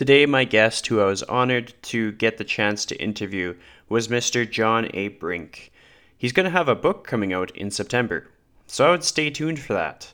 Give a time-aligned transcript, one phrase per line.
[0.00, 3.54] Today, my guest, who I was honored to get the chance to interview,
[3.90, 4.50] was Mr.
[4.50, 5.08] John A.
[5.08, 5.70] Brink.
[6.16, 8.26] He's going to have a book coming out in September,
[8.66, 10.10] so I would stay tuned for that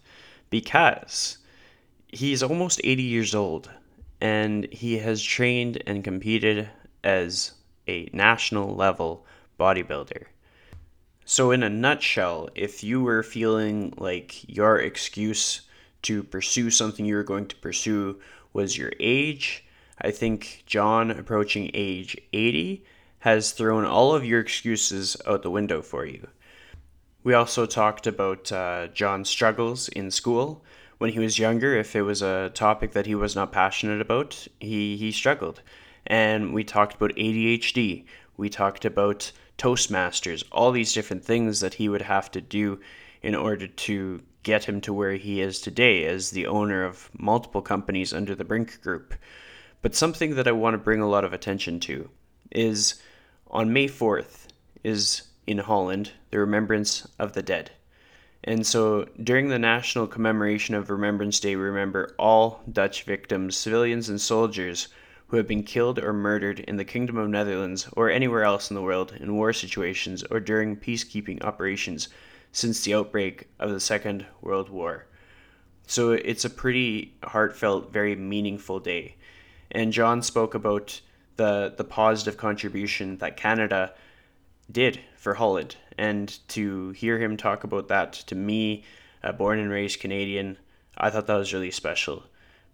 [0.50, 1.38] because
[2.08, 3.70] he's almost 80 years old
[4.20, 6.68] and he has trained and competed
[7.04, 7.52] as
[7.86, 9.24] a national level
[9.56, 10.24] bodybuilder.
[11.24, 15.60] So, in a nutshell, if you were feeling like your excuse
[16.02, 18.18] to pursue something you were going to pursue
[18.52, 19.62] was your age,
[20.00, 22.84] I think John, approaching age 80,
[23.20, 26.28] has thrown all of your excuses out the window for you.
[27.24, 30.62] We also talked about uh, John's struggles in school.
[30.98, 34.46] When he was younger, if it was a topic that he was not passionate about,
[34.60, 35.62] he, he struggled.
[36.06, 38.04] And we talked about ADHD.
[38.36, 42.78] We talked about Toastmasters, all these different things that he would have to do
[43.22, 47.62] in order to get him to where he is today as the owner of multiple
[47.62, 49.14] companies under the Brink Group.
[49.82, 52.10] But something that I want to bring a lot of attention to
[52.50, 53.00] is
[53.48, 54.46] on May 4th
[54.82, 57.70] is in Holland the Remembrance of the Dead.
[58.44, 64.08] And so during the national commemoration of Remembrance Day, we remember all Dutch victims, civilians
[64.08, 64.88] and soldiers
[65.28, 68.76] who have been killed or murdered in the Kingdom of Netherlands or anywhere else in
[68.76, 72.08] the world in war situations or during peacekeeping operations
[72.52, 75.06] since the outbreak of the Second World War.
[75.88, 79.16] So it's a pretty heartfelt, very meaningful day.
[79.70, 81.00] And John spoke about
[81.36, 83.92] the, the positive contribution that Canada
[84.70, 85.76] did for Holland.
[85.98, 88.84] And to hear him talk about that to me,
[89.22, 90.58] a born and raised Canadian,
[90.96, 92.24] I thought that was really special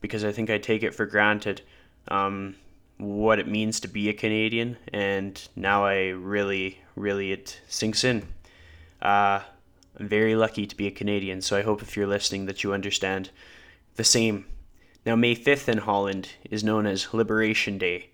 [0.01, 1.63] because I think I take it for granted
[2.09, 2.57] um,
[2.99, 8.27] what it means to be a Canadian, and now I really, really it sinks in.
[9.01, 9.41] Uh,
[9.99, 12.73] I'm very lucky to be a Canadian, so I hope if you're listening that you
[12.73, 13.31] understand
[13.97, 14.47] the same.
[15.05, 18.11] Now, May 5th in Holland is known as Liberation Day,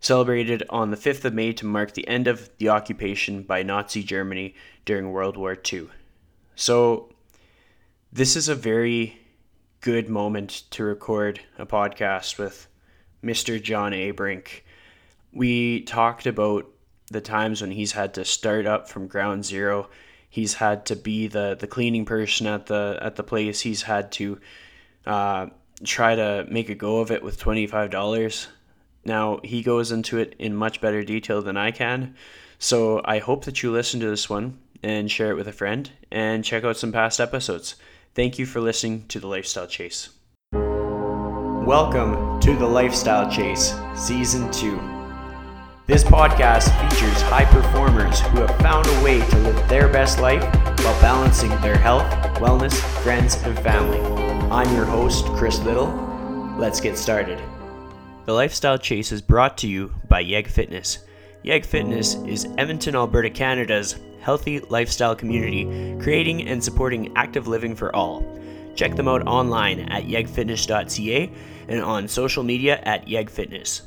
[0.00, 4.02] celebrated on the 5th of May to mark the end of the occupation by Nazi
[4.02, 5.88] Germany during World War II.
[6.54, 7.10] So,
[8.12, 9.18] this is a very
[9.82, 12.66] good moment to record a podcast with
[13.22, 13.62] Mr.
[13.62, 14.10] John A.
[14.10, 14.64] Brink.
[15.32, 16.66] We talked about
[17.10, 19.88] the times when he's had to start up from ground zero.
[20.30, 23.60] He's had to be the, the cleaning person at the at the place.
[23.60, 24.40] He's had to
[25.06, 25.46] uh,
[25.84, 28.48] try to make a go of it with twenty five dollars.
[29.04, 32.14] Now he goes into it in much better detail than I can.
[32.58, 35.90] So I hope that you listen to this one and share it with a friend
[36.10, 37.76] and check out some past episodes.
[38.14, 40.08] Thank you for listening to the Lifestyle Chase.
[41.66, 44.95] Welcome to the Lifestyle Chase, Season 2.
[45.86, 50.42] This podcast features high performers who have found a way to live their best life
[50.80, 52.10] while balancing their health,
[52.40, 52.74] wellness,
[53.04, 54.00] friends, and family.
[54.50, 55.86] I'm your host, Chris Little.
[56.58, 57.40] Let's get started.
[58.24, 61.04] The Lifestyle Chase is brought to you by Yeg Fitness.
[61.44, 67.94] Yeg Fitness is Edmonton, Alberta, Canada's healthy lifestyle community, creating and supporting active living for
[67.94, 68.24] all.
[68.74, 71.30] Check them out online at yegfitness.ca
[71.68, 73.82] and on social media at yegfitness.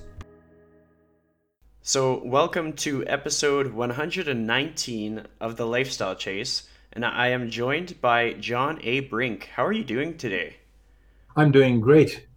[1.91, 8.77] So, welcome to episode 119 of the Lifestyle Chase, and I am joined by John
[8.83, 8.99] A.
[8.99, 9.49] Brink.
[9.55, 10.57] How are you doing today?
[11.35, 12.27] I'm doing great.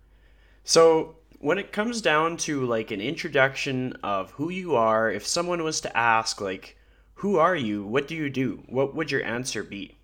[0.64, 5.62] So, when it comes down to like an introduction of who you are, if someone
[5.62, 6.78] was to ask, like,
[7.16, 7.84] who are you?
[7.84, 8.62] What do you do?
[8.70, 9.98] What would your answer be?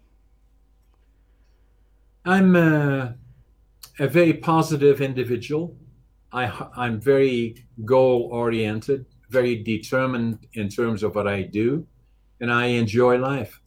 [2.27, 3.17] I'm a,
[3.99, 5.75] a very positive individual.
[6.33, 11.87] I, I'm very goal oriented, very determined in terms of what I do,
[12.41, 13.61] and I enjoy life.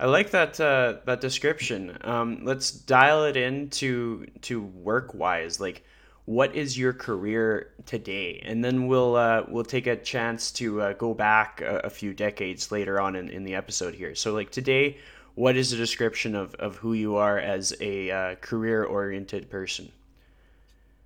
[0.00, 1.98] I like that uh, that description.
[2.02, 5.58] Um, let's dial it in to to work wise.
[5.58, 5.84] Like,
[6.24, 8.40] what is your career today?
[8.44, 12.14] And then we'll uh, we'll take a chance to uh, go back a, a, few
[12.14, 14.14] decades later on in, in the episode here.
[14.14, 14.98] So, like today,
[15.34, 19.90] what is the description of, of who you are as a uh, career oriented person?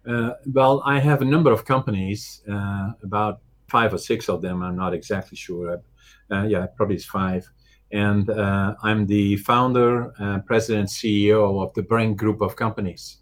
[0.07, 3.41] Uh, well, I have a number of companies, uh, about
[3.77, 4.63] five or six of them.
[4.63, 5.83] I'm not exactly sure.
[6.31, 7.45] Uh, yeah, probably it's five.
[7.91, 10.13] And uh, I'm the founder,
[10.47, 13.19] president, CEO of the Brink Group of companies.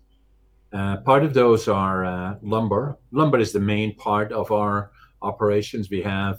[0.72, 2.98] Uh, part of those are lumber.
[3.10, 4.92] Lumber is the main part of our
[5.22, 5.90] operations.
[5.90, 6.38] We have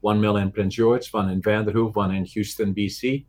[0.00, 3.24] one mill in Prince George, one in Vanderhoof, one in Houston, BC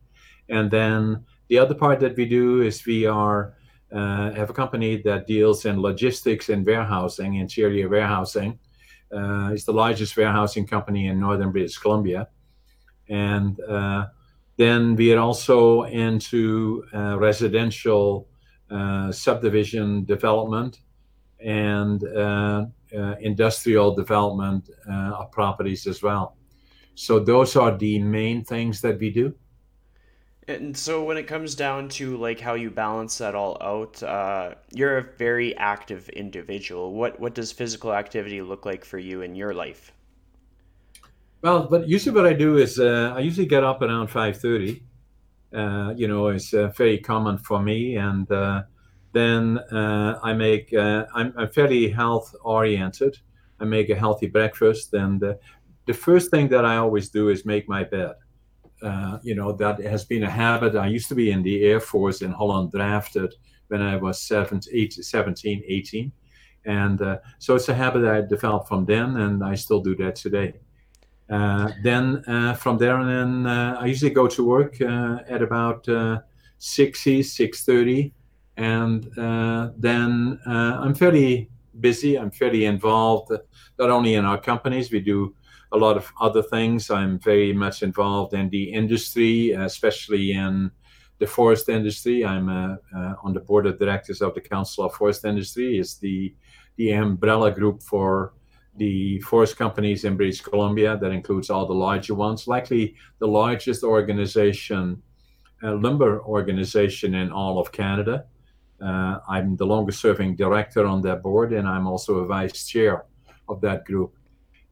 [0.49, 3.55] and then the other part that we do is we are
[3.91, 8.59] uh, have a company that deals in logistics and warehousing, interior warehousing.
[9.11, 12.27] Uh, it's the largest warehousing company in northern British Columbia.
[13.09, 14.07] And uh,
[14.57, 18.27] then we are also into uh, residential
[18.71, 20.79] uh, subdivision development.
[21.39, 22.65] and uh,
[22.95, 26.37] uh, industrial development of properties as well.
[26.95, 29.35] So those are the main things that we do.
[30.47, 34.53] And so when it comes down to like how you balance that all out, uh,
[34.71, 36.93] you're a very active individual.
[36.93, 39.91] What what does physical activity look like for you in your life?
[41.41, 44.83] Well, but usually what I do is uh, I usually get up around five thirty.
[45.51, 48.63] Uh, you know, it's uh, very common for me, and uh,
[49.13, 50.73] then uh, I make.
[50.73, 53.17] I'm, I'm, fairly health oriented.
[53.59, 55.21] I make a healthy breakfast, and
[55.85, 58.15] the first thing that I always do is make my bed.
[59.23, 60.75] You know, that has been a habit.
[60.75, 63.33] I used to be in the Air Force in Holland, drafted
[63.67, 66.11] when I was 17, 17 18.
[66.65, 70.53] And so it's a habit I developed from then, and I still do that today.
[71.29, 75.85] Uh, then uh, from there on in, uh, I usually go to work at about
[75.85, 78.11] 6 6.30.
[78.57, 79.03] And
[79.77, 81.49] then I'm fairly
[81.79, 82.17] busy.
[82.17, 83.31] I'm fairly involved,
[83.79, 85.35] not only in our companies, we do
[85.75, 86.89] a lot of other things.
[86.89, 90.71] I'm very much involved in the industry, especially in
[91.19, 92.25] the forest industry.
[92.25, 95.77] I'm uh, uh, on the board of directors of the Council of Forest Industry.
[95.79, 96.33] It's the
[96.77, 98.33] the umbrella group for
[98.77, 100.97] the forest companies in British Columbia.
[100.97, 105.01] That includes all the larger ones, likely the largest organization,
[105.63, 108.25] uh, lumber organization in all of Canada.
[108.81, 113.05] Uh, I'm the longest serving director on that board, and I'm also a vice chair
[113.47, 114.13] of that group.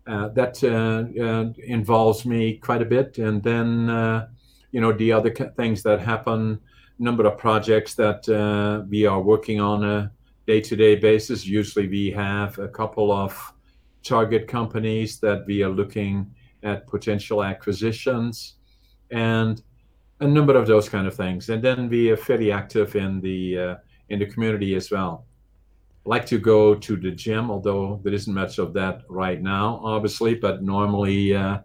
[0.06, 3.18] Uh, that uh, uh, involves me quite a bit.
[3.20, 4.28] And then, uh,
[4.72, 6.60] you know, the other things that happen,
[7.00, 8.28] number of projects that
[8.90, 10.12] we are working on a
[10.46, 11.46] day to day basis.
[11.46, 13.54] Usually we have a couple of
[14.04, 16.30] target companies that we are looking
[16.64, 18.56] at potential acquisitions
[19.12, 19.62] and
[20.20, 21.50] a number of those kind of things.
[21.50, 23.76] And then we are fairly active in the uh,
[24.10, 25.26] in the community as well.
[26.06, 30.36] Like to go to the gym, although there isn't much of that right now, obviously.
[30.36, 31.60] But normally, uh,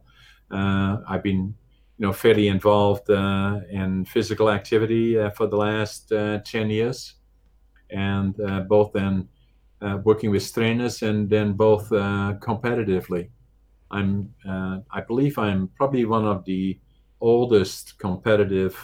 [0.50, 1.54] uh, I've been,
[1.98, 7.14] you know, fairly involved uh, in physical activity uh, for the last uh, ten years,
[7.90, 8.36] and
[8.68, 9.28] both in
[9.80, 13.30] uh, working with trainers and then both uh, competitively.
[13.90, 16.78] I'm, uh, I believe I'm probably one of the
[17.20, 18.76] oldest competitive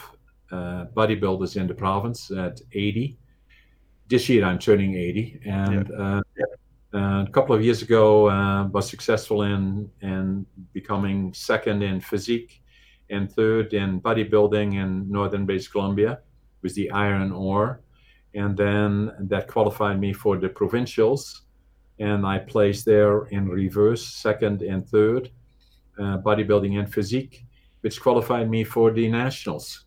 [0.51, 3.17] uh, bodybuilders in the province at 80.
[4.07, 6.21] This year I'm turning 80, and uh,
[6.93, 12.61] a couple of years ago I was successful in in becoming second in physique
[13.09, 16.19] and third in bodybuilding in northern British Columbia
[16.61, 17.81] with the iron ore.
[18.33, 21.45] And then that qualified me for the provincials
[21.99, 25.29] and i placed there in reverse second and third
[25.99, 27.45] uh, bodybuilding and physique
[27.81, 29.84] which qualified me for the nationals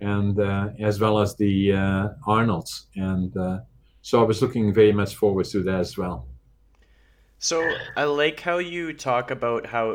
[0.00, 2.86] and uh, as well as the uh, arnolds.
[2.96, 3.60] And uh,
[4.02, 6.26] so i was looking very much forward to that as well.
[7.38, 9.90] So i like how you talk about how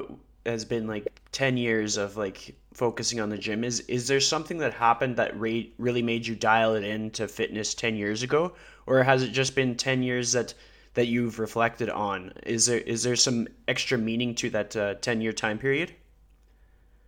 [0.46, 3.64] it has been like 10 years of like focusing on the gym.
[3.64, 7.74] Is is there something that happened that re- really made you dial it into fitness
[7.74, 8.54] 10 years ago?
[8.86, 10.54] Or has it just been 10 years that
[10.96, 12.34] that you've reflected on?
[12.46, 15.94] Is there is there some extra meaning to that uh, 10 year time period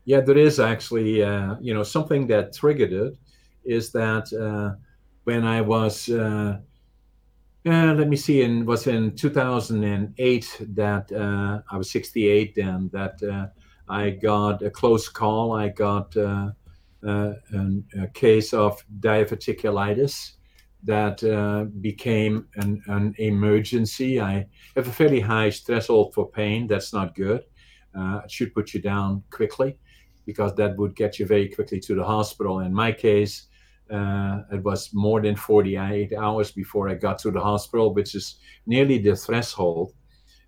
[0.06, 3.18] yeah there is actually uh, you know something that triggered it
[3.66, 4.76] is that uh,
[5.26, 6.58] when i was uh,
[7.66, 13.22] uh let me see in was in 2008 that uh, i was 68 and that
[13.24, 13.48] uh,
[13.88, 15.54] I got a close call.
[15.54, 16.56] I got an,
[17.04, 20.32] a case of diverticulitis
[20.86, 21.22] that
[21.82, 24.20] became an, an, emergency.
[24.20, 26.66] I have a fairly high threshold for pain.
[26.66, 27.44] That's not good.
[27.96, 29.78] It should put you down quickly
[30.26, 32.60] because that would get you very quickly to the hospital.
[32.60, 33.48] In my case,
[33.92, 38.38] uh, it was more than 48 hours before I got to the hospital, which is
[38.66, 39.94] nearly the threshold,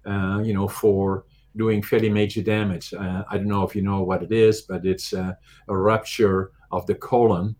[0.05, 2.93] uh, you know, for doing fairly major damage.
[2.93, 6.85] Uh, I don't know if you know what it is, but it's a rupture of
[6.87, 7.55] the colon,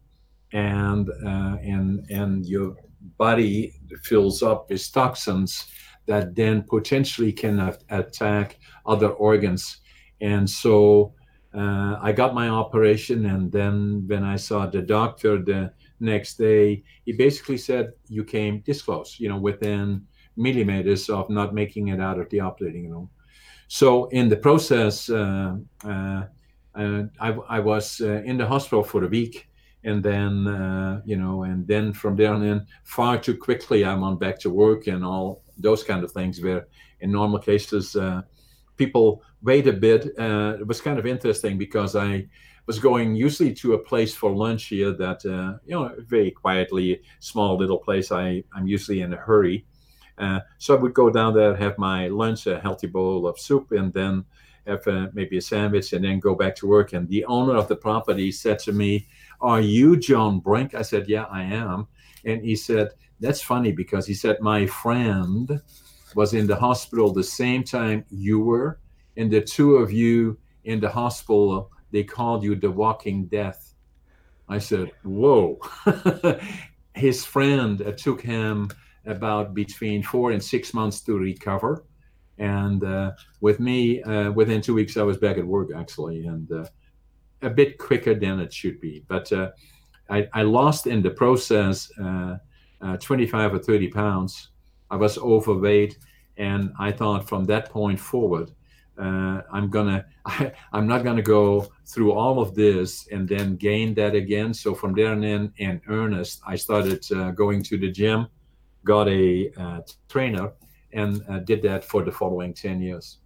[0.54, 2.76] and uh, and and your
[3.18, 5.68] body fills up with toxins
[6.08, 9.78] that then potentially can attack other organs.
[10.22, 11.14] And so
[11.58, 16.84] uh, I got my operation, and then when I saw the doctor the next day,
[17.06, 22.00] he basically said, "You came this close, you know, within." millimeters of not making it
[22.00, 23.10] out of the operating room.
[23.68, 26.24] So in the process, uh, uh,
[26.76, 29.50] uh, I, I, was in the hospital for a week,
[29.84, 34.18] and then you know, and then from there on in, far too quickly, I'm on
[34.18, 36.40] back to work and all those kind of things.
[36.40, 36.68] Where
[37.02, 37.98] in normal cases,
[38.78, 40.06] people wait a bit.
[40.18, 42.28] it was kind of interesting because I
[42.68, 47.02] was going usually to a place for lunch here that uh, you know very quietly
[47.20, 49.66] small little place i i'm usually in a hurry
[50.20, 53.72] Uh, so I would go down there, have my lunch, a healthy bowl of soup,
[53.72, 54.26] and then
[54.66, 56.94] have uh, maybe a sandwich, and then go back to work.
[56.94, 59.06] And the owner of the property said to me,
[59.42, 61.88] "Are you John Brink?" I said, "Yeah, I am."
[62.26, 62.88] And he said,
[63.22, 65.62] "That's funny because he said my friend
[66.18, 68.80] was in the hospital the same time you were,
[69.18, 73.74] and the two of you in the hospital they called you the Walking Death."
[74.50, 75.60] I said, "Whoa."
[77.08, 78.70] His friend uh, took him
[79.06, 81.86] about between four and six months to recover.
[82.40, 86.52] And uh, with me, uh, within two weeks, I was back at work actually, and
[86.52, 86.66] uh,
[87.42, 89.06] a bit quicker than it should be.
[89.08, 89.52] But uh,
[90.10, 92.38] I, I, lost in the process uh,
[92.82, 94.50] uh, 25 or 30 pounds.
[94.90, 95.98] I was overweight,
[96.38, 98.52] and I thought from that point forward,
[98.98, 104.16] I'm gonna, I, am not gonna go through all of this and then gain that
[104.16, 104.54] again.
[104.54, 108.28] So from there and in, in earnest, I started going to the gym
[108.88, 110.54] got a uh, trainer
[110.94, 113.18] and uh, did that for the following 10 years.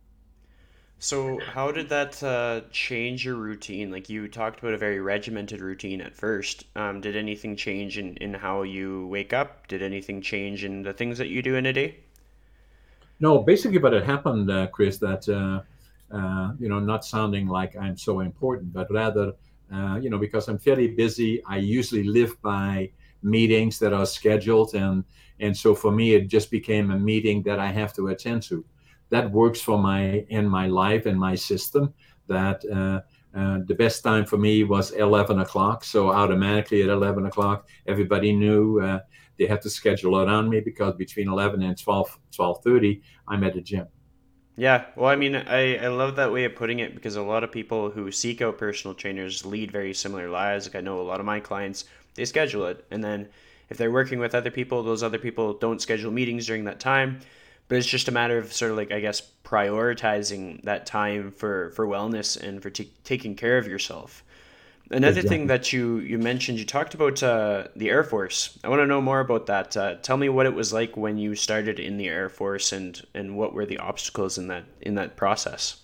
[1.04, 3.90] So, how did that uh, change your routine?
[3.90, 6.66] Like you talked about a very regimented routine at first.
[6.76, 9.66] Um, did anything change in, in how you wake up?
[9.68, 11.98] Did anything change in the things that you do in a day?
[13.20, 15.64] No, basically, what had happened, uh, Chris, that uh,
[16.16, 19.34] uh, you know, not sounding like I'm so important, but rather,
[19.74, 22.92] uh, you know, because I'm fairly busy, I usually live by
[23.24, 25.04] meetings that are scheduled and
[25.40, 28.66] and so for me it just became a meeting that i have to attend to
[29.12, 31.94] that works for my in my life and my system
[32.28, 33.02] that uh,
[33.38, 38.34] uh, the best time for me was 11 o'clock so automatically at 11 o'clock everybody
[38.34, 39.00] knew uh,
[39.38, 43.62] they had to schedule around me because between 11 and 12 12.30 i'm at the
[43.62, 43.88] gym
[44.58, 47.44] yeah, well, I mean, I, I love that way of putting it because a lot
[47.44, 50.68] of people who seek out personal trainers lead very similar lives.
[50.68, 52.86] Like, I know a lot of my clients they schedule it.
[52.92, 53.30] And then
[53.70, 57.22] if they're working with other people, those other people don't schedule meetings during that time.
[57.68, 61.72] But it's just a matter of sort of like, I guess, prioritizing that time for,
[61.72, 64.24] for wellness and for t- taking care of yourself.
[64.90, 65.30] Another exactly.
[65.30, 68.60] thing that you, you mentioned, you talked about uh, the Air Force.
[68.62, 69.78] I want to know more about that.
[69.78, 73.02] Uh, tell me what it was like when you started in the Air Force, and,
[73.14, 75.78] and what were the obstacles in that in that process.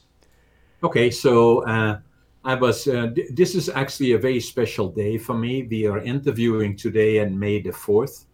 [0.83, 1.99] Okay, so uh,
[2.43, 2.85] I was.
[2.85, 5.63] Uh, th- this is actually a very special day for me.
[5.63, 8.25] We are interviewing today on May the fourth,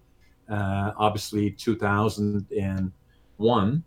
[0.50, 2.92] uh, obviously two thousand and
[3.38, 3.84] one,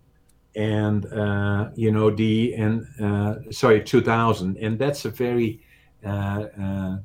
[0.54, 5.60] and uh, you know the and uh, sorry two thousand, and that's a very
[6.04, 6.96] uh, uh,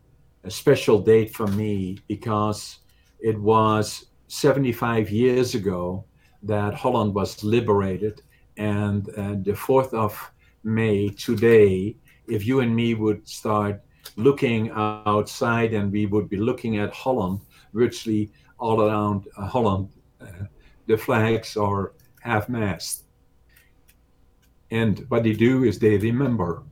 [0.44, 2.80] a special date for me because
[3.20, 6.06] it was seventy five years ago
[6.44, 8.22] that Holland was liberated,
[8.58, 9.06] and
[9.46, 10.32] the fourth of
[10.64, 11.96] May today
[12.32, 13.82] if you and me would start
[14.16, 17.40] looking outside and we would be looking at Holland,
[17.74, 19.90] virtually all around uh, Holland,
[20.22, 20.46] uh,
[20.88, 23.04] the flags are half mast.
[24.70, 26.64] And what they do is they remember.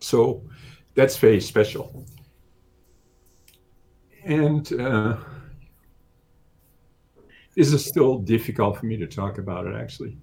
[0.00, 0.42] So
[0.94, 2.04] that's very special.
[4.24, 5.16] And uh,
[7.54, 10.16] this is still difficult for me to talk about it actually.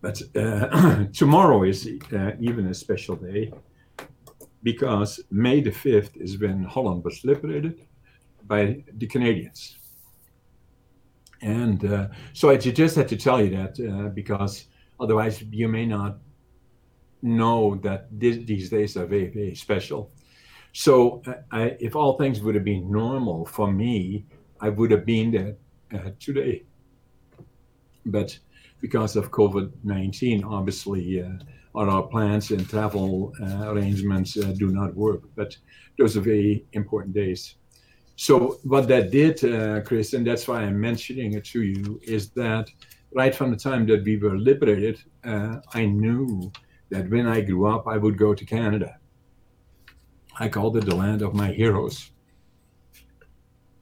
[0.00, 3.52] But uh, tomorrow is uh, even a special day
[4.62, 7.86] because May the 5th is when Holland was liberated
[8.46, 9.76] by the Canadians.
[11.44, 14.66] And uh, so I just had to tell you that uh, because
[14.98, 16.16] otherwise you may not
[17.20, 20.10] know that this, these days are very, very special.
[20.72, 24.24] So uh, I, if all things would have been normal for me,
[24.60, 25.56] I would have been there
[25.94, 26.64] uh, today.
[28.06, 28.38] But
[28.80, 31.28] because of COVID 19, obviously, uh,
[31.74, 35.22] our plans and travel uh, arrangements uh, do not work.
[35.36, 35.56] But
[35.98, 37.56] those are very important days.
[38.16, 42.30] So, what that did, uh, Chris, and that's why I'm mentioning it to you, is
[42.30, 42.70] that
[43.12, 46.52] right from the time that we were liberated, uh, I knew
[46.90, 48.98] that when I grew up, I would go to Canada.
[50.38, 52.10] I called it the land of my heroes.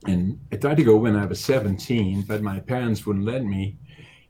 [0.07, 3.77] And I tried to go when I was 17, but my parents wouldn't let me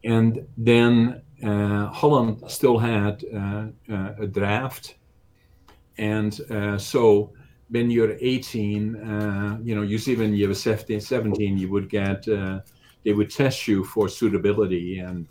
[0.05, 4.97] and then uh, Holland still had uh, uh, a draft.
[5.99, 6.35] And
[6.81, 7.33] so
[7.73, 13.13] when you're 18, you know, usually when you were 17, 17 you would get, they
[13.13, 14.99] would test you for suitability.
[14.99, 15.27] And,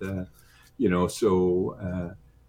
[0.77, 1.77] you know, so,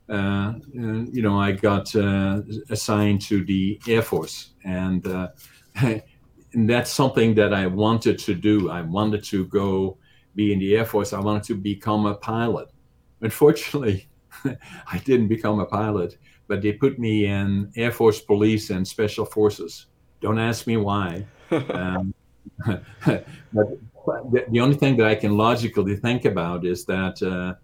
[0.08, 5.28] uh, you know, I got uh, assigned to the Air Force, and, uh,
[5.76, 8.70] and that's something that I wanted to do.
[8.70, 9.98] I wanted to go
[10.34, 12.68] be in the Air Force, I wanted to become a pilot.
[13.20, 14.08] Unfortunately,
[14.44, 16.16] I didn't become a pilot,
[16.52, 19.86] but they put me in Air Force Police and Special Forces.
[20.20, 21.26] Don't ask me why.
[21.50, 22.12] um,
[22.66, 23.24] but
[24.30, 27.54] the, the, only thing that I can logically think about is that uh,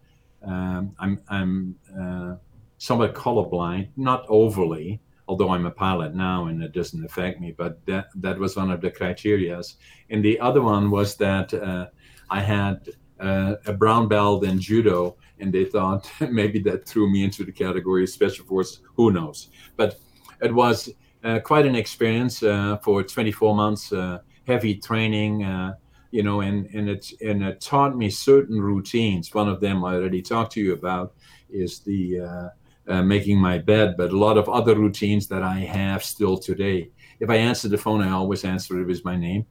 [0.50, 2.36] um, I'm, I'm uh,
[2.78, 7.84] somewhat colorblind, not overly, although I'm a pilot now and it doesn't affect me, but
[7.84, 9.74] that, that was one of the criterias.
[10.08, 11.88] And the other one was that uh,
[12.30, 12.88] I had
[13.20, 17.52] uh, a brown belt in judo, and they thought maybe that threw me into the
[17.52, 18.80] category of special forces.
[18.96, 19.48] Who knows?
[19.76, 19.98] But
[20.40, 20.90] it was
[21.24, 25.74] uh, quite an experience uh, for 24 months, uh, heavy training, uh,
[26.10, 29.34] you know, and, and, it, and it taught me certain routines.
[29.34, 31.14] One of them I already talked to you about
[31.50, 32.48] is the uh,
[32.88, 36.90] uh, making my bed, but a lot of other routines that I have still today.
[37.20, 39.44] If I answer the phone, I always answer it with my name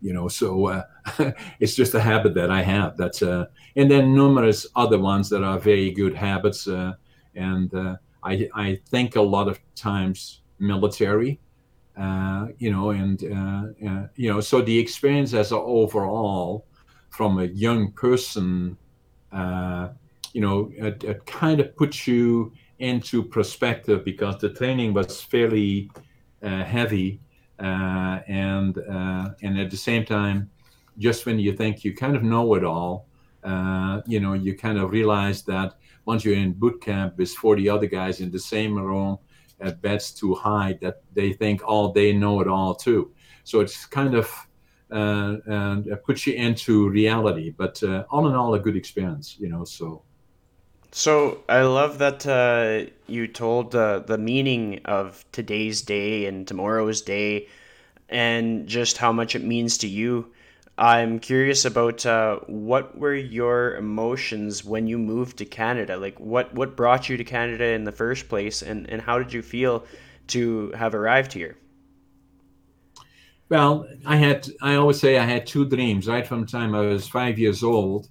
[0.00, 0.82] you know so uh,
[1.60, 5.42] it's just a habit that i have that's uh, and then numerous other ones that
[5.42, 6.92] are very good habits uh,
[7.34, 11.40] and uh, I, I think a lot of times military
[11.96, 16.66] uh, you know and uh, you know so the experience as a overall
[17.10, 18.76] from a young person
[20.32, 25.90] you know it, it kind of puts you into perspective because the training was fairly
[26.42, 27.20] heavy
[27.60, 30.50] and uh, and at the same time,
[30.98, 33.06] just when you think you kind of know it all,
[33.44, 35.74] uh, you know, you kind of realize that
[36.04, 39.18] once you're in boot camp with 40 other guys in the same room
[39.60, 43.12] at beds too high, that they think all oh, they know it all too.
[43.44, 44.30] So it's kind of
[44.90, 47.50] uh, and puts you into reality.
[47.50, 49.64] But uh, all in all, a good experience, you know.
[49.64, 50.02] So.
[50.92, 57.02] So I love that uh, you told uh, the meaning of today's day and tomorrow's
[57.02, 57.48] day,
[58.08, 60.32] and just how much it means to you.
[60.78, 65.96] I'm curious about uh, what were your emotions when you moved to Canada?
[65.96, 69.32] Like, what what brought you to Canada in the first place, and and how did
[69.32, 69.84] you feel
[70.28, 71.56] to have arrived here?
[73.48, 76.80] Well, I had I always say I had two dreams right from the time I
[76.80, 78.08] was five years old.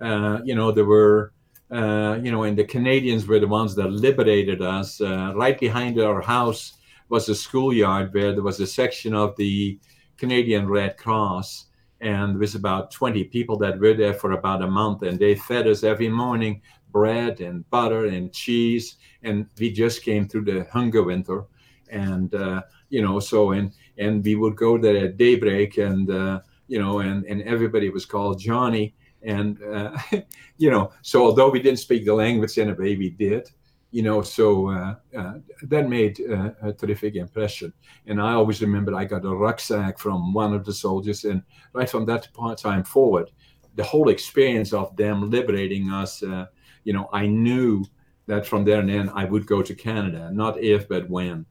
[0.00, 1.32] Uh, you know, there were
[1.70, 5.00] uh, you know, and the Canadians were the ones that liberated us.
[5.00, 6.74] Uh, right behind our house
[7.08, 9.78] was a schoolyard where there was a section of the
[10.16, 11.66] Canadian Red Cross,
[12.00, 15.34] and there was about 20 people that were there for about a month, and they
[15.34, 20.66] fed us every morning bread and butter and cheese, and we just came through the
[20.72, 21.44] hunger winter,
[21.88, 26.40] and uh, you know, so and and we would go there at daybreak, and uh,
[26.66, 29.96] you know, and and everybody was called Johnny and uh,
[30.58, 33.50] you know so although we didn't speak the language and a baby did
[33.90, 37.72] you know so uh, uh, that made uh, a terrific impression.
[38.06, 41.88] And i always remember i got a rucksack from one of the soldiers and right
[41.88, 42.28] from that
[42.58, 43.30] time forward
[43.76, 46.46] the whole experience of them liberating us uh,
[46.84, 47.84] you know i knew
[48.26, 51.46] that from there and then i would go to canada not if but when.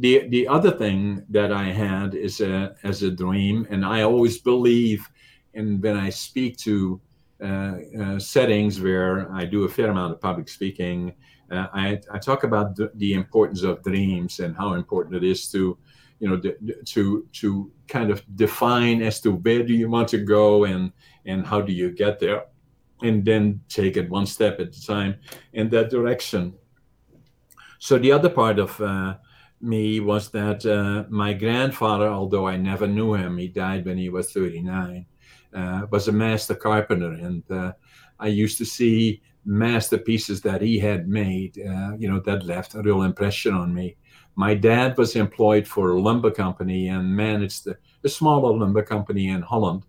[0.00, 4.38] The the other thing that i had is a, as a dream and i always
[4.38, 5.08] believe
[5.54, 7.00] and when I speak to
[7.42, 11.14] uh, uh, settings where I do a fair amount of public speaking,
[11.50, 15.48] uh, I, I, talk about the, the, importance of dreams and how important it is
[15.52, 15.78] to,
[16.18, 16.40] you know,
[16.84, 20.92] to to kind of define as to where do you want to go and
[21.26, 22.46] and how do you get there,
[23.02, 25.14] and then take it one step at a time
[25.52, 26.52] in that direction.
[27.78, 29.16] So the other part of uh,
[29.60, 34.08] me was that uh, my grandfather, although I never knew him, he died when he
[34.08, 35.17] was 39 uh,
[35.90, 37.72] was a master carpenter, and uh,
[38.18, 41.58] I used to see masterpieces that he had made.
[41.58, 43.96] Uh, you know, that left a real impression on me.
[44.36, 49.28] My dad was employed for a lumber company and managed a, a smaller lumber company
[49.28, 49.84] in Holland,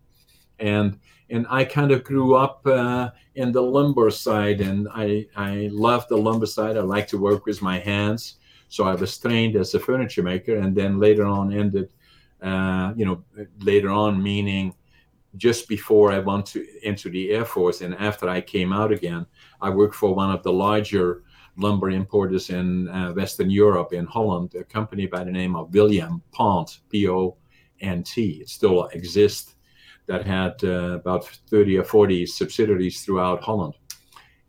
[0.59, 5.69] and and I kind of grew up uh, in the lumber side, and I I
[5.71, 6.77] loved the lumber side.
[6.77, 10.55] I like to work with my hands, so I was trained as a furniture maker,
[10.55, 11.93] and then later on ended,
[12.41, 13.23] uh, you know,
[13.59, 14.73] later on meaning
[15.35, 19.25] just before I went to enter the Air Force and after I came out again,
[19.61, 21.23] I worked for one of the larger
[21.55, 26.21] lumber importers in uh, Western Europe, in Holland, a company by the name of William
[26.31, 27.37] Pont, P O
[27.81, 28.39] N T.
[28.41, 29.55] It still exists,
[30.09, 33.75] that had uh, about 30 or 40 subsidiaries throughout Holland.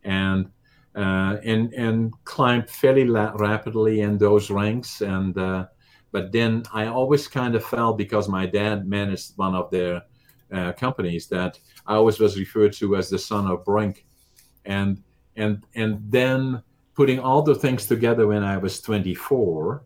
[0.03, 0.51] And
[0.97, 5.03] uh, and and climbed fairly la- rapidly in those ranks.
[5.03, 5.67] And uh,
[6.13, 10.03] but then I always kind of felt because my dad managed one of their
[10.53, 14.07] uh, companies that I always was referred to as the son of Brink,
[14.65, 15.03] and
[15.37, 16.63] and and then
[16.95, 19.85] putting all the things together when I was 24,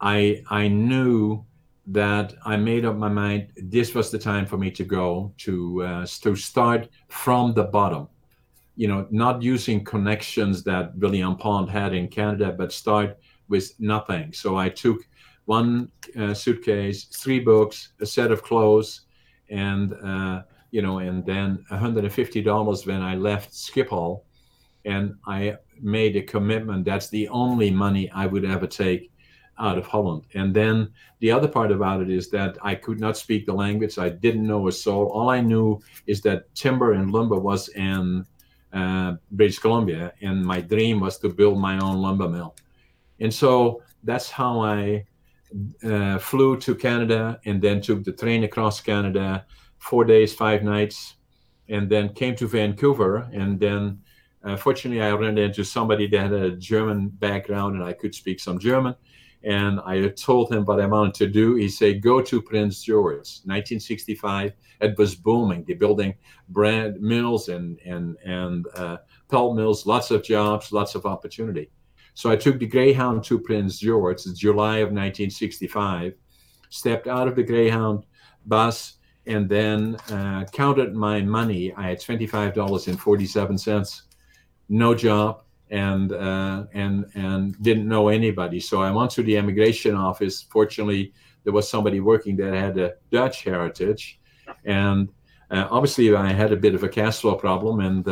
[0.00, 1.44] I I knew
[1.86, 3.48] that I made up my mind.
[3.56, 8.08] This was the time for me to go to uh, to start from the bottom.
[8.76, 14.32] You know, not using connections that William Pont had in Canada, but start with nothing.
[14.32, 15.00] So I took
[15.44, 19.02] one uh, suitcase, three books, a set of clothes,
[19.52, 24.22] and uh, you know, and then $150 when I left Schiphol,
[24.84, 26.84] and I made a commitment.
[26.84, 29.12] That's the only money I would ever take
[29.58, 30.24] out of Holland.
[30.34, 33.98] And then the other part about it is that I could not speak the language.
[33.98, 35.06] I didn't know a soul.
[35.08, 38.24] All I knew is that timber and lumber was in
[38.72, 42.56] uh, British Columbia, and my dream was to build my own lumber mill.
[43.20, 45.04] And so that's how I
[45.84, 49.46] uh, flew to Canada and then took the train across Canada,
[49.78, 51.16] four days, five nights,
[51.68, 53.28] and then came to Vancouver.
[53.32, 54.00] And then,
[54.44, 58.40] uh, fortunately, I ran into somebody that had a German background and I could speak
[58.40, 58.94] some German.
[59.44, 61.56] And I told him what I wanted to do.
[61.56, 63.42] He said, Go to Prince George.
[63.44, 65.64] 1965, it was booming.
[65.66, 66.14] They're building
[66.48, 71.70] brand mills and, and, and uh, pulp mills, lots of jobs, lots of opportunity.
[72.14, 76.14] So I took the Greyhound to Prince George, July of 1965,
[76.68, 78.04] stepped out of the Greyhound
[78.46, 78.94] bus,
[79.26, 81.72] and then uh, counted my money.
[81.74, 84.02] I had $25.47,
[84.68, 88.60] no job, and uh, and and didn't know anybody.
[88.60, 90.42] So I went to the immigration office.
[90.42, 94.20] Fortunately, there was somebody working that had a Dutch heritage,
[94.64, 95.08] and
[95.50, 98.06] uh, obviously I had a bit of a cash flow problem, and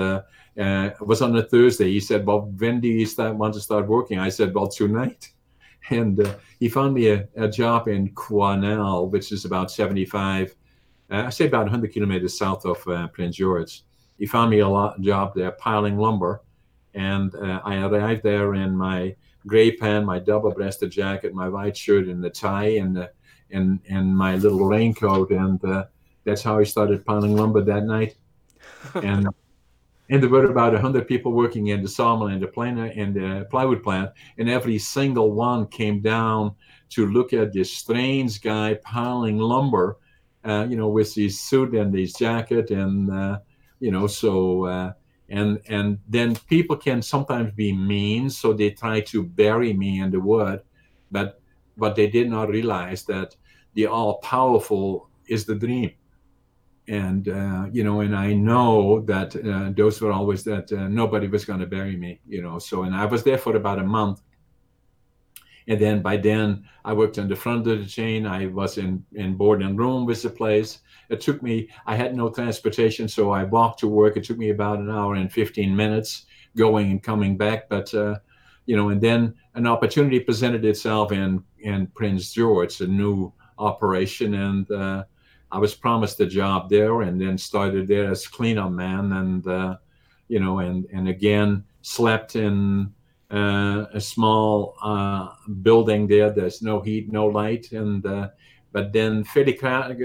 [0.60, 1.90] uh, uh, it was on a Thursday.
[1.90, 5.30] He said, "Well, when do you start, want to start working?" I said, "Well, tonight."
[5.88, 10.54] And uh, he found me a, a, job in Quesnel, which is about 75,
[11.10, 13.82] uh, I say about 100 kilometers south of uh, Prince George.
[14.18, 16.42] He found me a lot, job there piling lumber,
[16.94, 22.06] and uh, I arrived there in my gray pant, my double-breasted jacket, my white shirt,
[22.08, 23.10] and the tie, and the,
[23.50, 25.86] and and my little raincoat, and uh,
[26.24, 28.16] that's how I started piling lumber that night.
[29.02, 29.26] and
[30.10, 33.46] and there were about 100 people working in the sawmill and the planer and the
[33.50, 36.54] plywood plant and every single one came down
[36.90, 39.96] to look at this strange guy piling lumber
[40.44, 43.38] uh, you know with his suit and his jacket and uh,
[43.78, 44.92] you know so uh,
[45.28, 50.10] and and then people can sometimes be mean so they try to bury me in
[50.10, 50.60] the wood
[51.10, 51.40] but
[51.76, 53.36] but they did not realize that
[53.74, 55.92] the all powerful is the dream
[56.90, 61.28] and uh, you know, and I know that uh, those were always that uh, nobody
[61.28, 62.58] was going to bury me, you know.
[62.58, 64.22] So, and I was there for about a month,
[65.68, 68.26] and then by then I worked on the front of the chain.
[68.26, 70.80] I was in in board and room with the place.
[71.10, 71.68] It took me.
[71.86, 74.16] I had no transportation, so I walked to work.
[74.16, 76.26] It took me about an hour and fifteen minutes
[76.56, 77.94] going and coming back, but.
[77.94, 78.18] Uh,
[78.66, 84.34] you know, and then an opportunity presented itself in in Prince George, a new operation,
[84.34, 85.02] and uh,
[85.52, 89.76] I was promised a job there, and then started there as cleanup man, and uh,
[90.28, 92.92] you know, and and again slept in
[93.30, 95.28] uh, a small uh,
[95.62, 96.30] building there.
[96.30, 98.28] There's no heat, no light, and uh,
[98.72, 99.58] but then fairly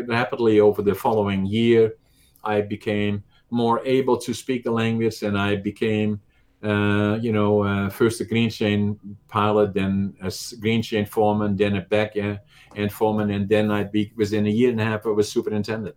[0.08, 1.96] rapidly over the following year,
[2.44, 6.20] I became more able to speak the language, and I became
[6.66, 11.76] uh, you know, uh, first a green chain pilot, then a green chain foreman, then
[11.76, 15.10] a back end foreman, and then I'd be within a year and a half I
[15.10, 15.96] was superintendent.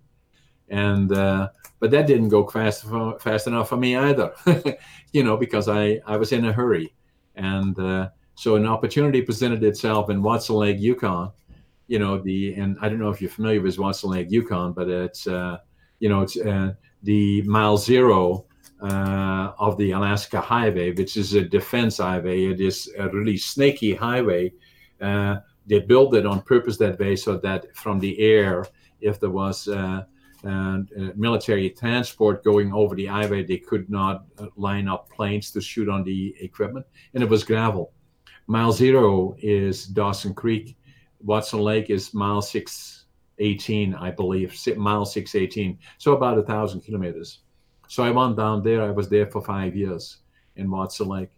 [0.69, 1.49] And uh,
[1.81, 2.85] but that didn't go fast
[3.21, 4.35] fast enough for me either,
[5.13, 6.95] you know, because I I was in a hurry,
[7.35, 11.33] and uh, so an opportunity presented itself in Watson Lake, Yukon.
[11.87, 14.91] You know the and I don't know if you're familiar with Watson Lake, Yukon, but
[14.91, 15.57] it's uh,
[15.99, 18.45] you know it's uh, the mile zero
[18.81, 22.47] uh, of the Alaska Highway, which is a defense highway.
[22.47, 24.53] It is a really snaky highway.
[25.01, 25.37] Uh,
[25.67, 28.67] they built it on purpose that way so that from the air,
[29.01, 30.03] if there was uh,
[30.45, 30.79] uh
[31.17, 35.89] military transport going over the highway, they could not uh, line up planes to shoot
[35.89, 36.87] on the equipment.
[37.15, 37.93] And it was gravel.
[38.47, 40.77] Mile zero is Dawson Creek.
[41.21, 45.79] Watson Lake is mile 618, I believe, mile 618.
[45.99, 47.41] So about a thousand kilometers.
[47.89, 48.83] So I went down there.
[48.83, 50.19] I was there for five years
[50.57, 51.31] in Watson Lake,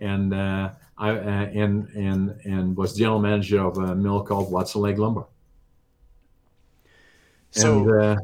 [0.00, 4.82] and uh, I uh, and and and was general manager of a mill called Watson
[4.82, 5.24] Lake Lumber.
[7.52, 8.16] So, and, uh,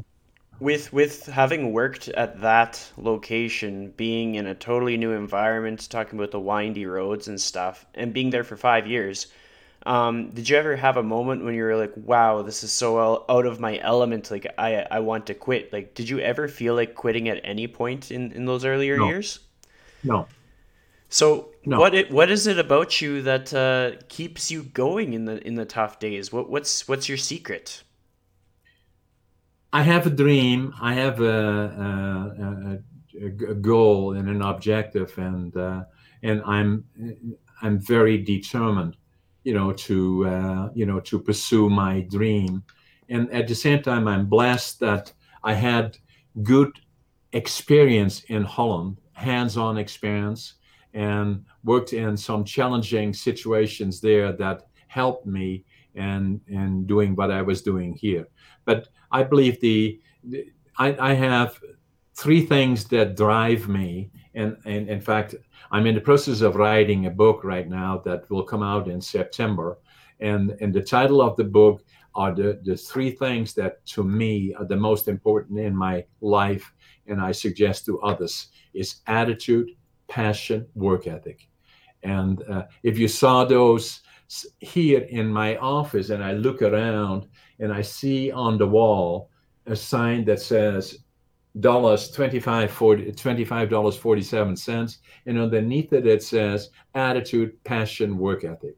[0.59, 6.31] with with having worked at that location, being in a totally new environment, talking about
[6.31, 9.27] the windy roads and stuff, and being there for five years,
[9.85, 13.25] um, did you ever have a moment when you were like, "Wow, this is so
[13.29, 14.29] out of my element.
[14.29, 17.67] Like, I I want to quit." Like, did you ever feel like quitting at any
[17.67, 19.07] point in in those earlier no.
[19.07, 19.39] years?
[20.03, 20.27] No.
[21.07, 21.79] So no.
[21.79, 25.55] what it what is it about you that uh, keeps you going in the in
[25.55, 26.31] the tough days?
[26.31, 27.83] What what's what's your secret?
[29.71, 30.73] I have a dream.
[30.81, 32.81] I have a,
[33.15, 35.83] a, a, a goal and an objective, and uh,
[36.21, 36.83] and I'm
[37.61, 38.97] I'm very determined
[39.43, 42.63] you know, to uh, you know to pursue my dream.
[43.09, 45.11] And at the same time, I'm blessed that
[45.43, 45.97] I had
[46.43, 46.71] good
[47.33, 50.55] experience in Holland, hands-on experience,
[50.93, 57.41] and worked in some challenging situations there that helped me in in doing what I
[57.41, 58.27] was doing here.
[58.65, 61.59] But I believe the, the I, I have
[62.15, 65.35] three things that drive me, and, and in fact,
[65.71, 69.01] I'm in the process of writing a book right now that will come out in
[69.01, 69.77] September,
[70.19, 71.83] and and the title of the book
[72.15, 76.73] are the the three things that to me are the most important in my life,
[77.07, 79.69] and I suggest to others is attitude,
[80.07, 81.47] passion, work ethic,
[82.03, 84.01] and uh, if you saw those
[84.59, 87.27] here in my office and I look around
[87.59, 89.31] and I see on the wall
[89.65, 90.99] a sign that says
[91.59, 98.43] dollars 25 40 25 dollars 47 cents and underneath it it says attitude passion work
[98.43, 98.75] ethic.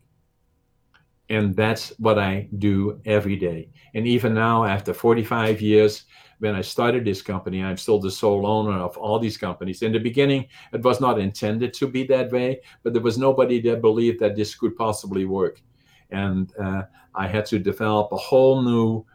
[1.29, 3.69] And that's what i do every day.
[3.93, 6.05] And even now after 45 years
[6.39, 9.81] when i started this company i'm still the sole owner of all these companies.
[9.81, 13.61] In the beginning it was not intended to be that way but there was nobody
[13.61, 15.61] that believed that this could possibly work.
[16.09, 16.83] And uh,
[17.15, 19.05] i had to develop a whole new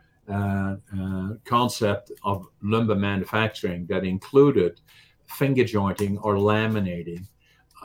[1.44, 4.80] concept of lumber manufacturing that included
[5.26, 7.26] finger jointing or laminating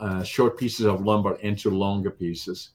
[0.00, 2.70] uh, short pieces of lumber into longer pieces.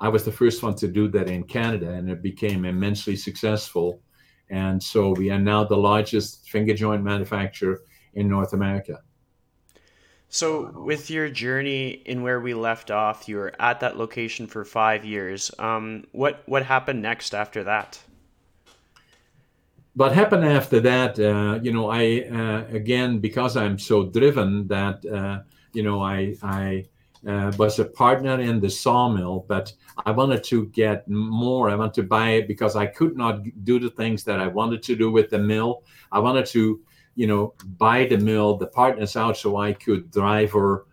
[0.00, 4.00] I was the first one to do that in Canada, and it became immensely successful.
[4.50, 7.80] And so we are now the largest finger joint manufacturer
[8.14, 9.00] in North America.
[10.30, 14.62] So, with your journey in where we left off, you were at that location for
[14.64, 15.50] five years.
[15.58, 17.98] Um, what what happened next after that?
[19.98, 25.04] What happened after that, uh, you know, I uh, again because I'm so driven that
[25.04, 25.40] uh,
[25.72, 26.84] you know I I
[27.26, 29.72] uh, was a partner in the sawmill, but
[30.06, 31.68] I wanted to get more.
[31.68, 34.84] I wanted to buy it because I could not do the things that I wanted
[34.84, 35.82] to do with the mill.
[36.12, 36.80] I wanted to,
[37.16, 40.86] you know, buy the mill, the partners out, so I could drive or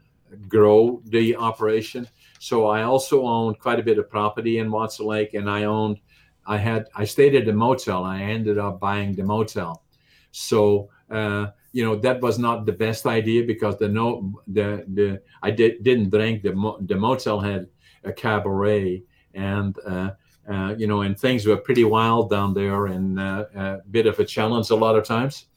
[0.48, 2.08] grow the operation.
[2.39, 6.00] So I also owned quite a bit of property in Watson Lake, and I owned
[6.46, 8.04] I had I stayed at the motel.
[8.04, 9.84] I ended up buying the motel.
[10.32, 15.22] So uh, you know that was not the best idea because the no the the
[15.44, 17.68] I did didn't drink the mo- the motel had
[18.04, 19.04] a cabaret
[19.34, 20.12] and uh,
[20.50, 24.20] uh, you know and things were pretty wild down there and uh, a bit of
[24.20, 25.48] a challenge a lot of times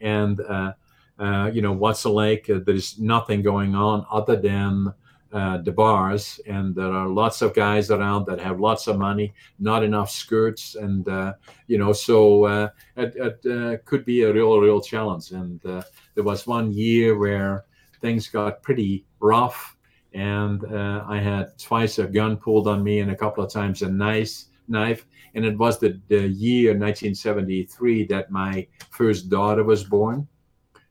[0.00, 0.72] and uh,
[1.18, 4.92] uh, you know Watson Lake there's nothing going on other than
[5.32, 9.34] uh, the bars, and there are lots of guys around that have lots of money,
[9.58, 11.34] not enough skirts, and uh,
[11.66, 15.32] you know, so uh, it, it uh, could be a real, real challenge.
[15.32, 15.82] And uh,
[16.14, 17.66] there was one year where
[18.00, 19.76] things got pretty rough,
[20.14, 23.82] and uh, I had twice a gun pulled on me, and a couple of times
[23.82, 25.06] a nice knife.
[25.34, 30.26] And it was the, the year 1973 that my first daughter was born.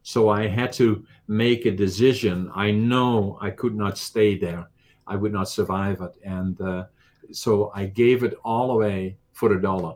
[0.07, 2.49] So I had to make a decision.
[2.55, 4.69] I know I could not stay there.
[5.05, 6.13] I would not survive it.
[6.23, 6.85] And uh,
[7.33, 9.95] so I gave it all away for a dollar.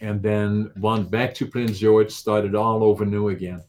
[0.00, 3.64] And then went back to Prince George, started all over new again.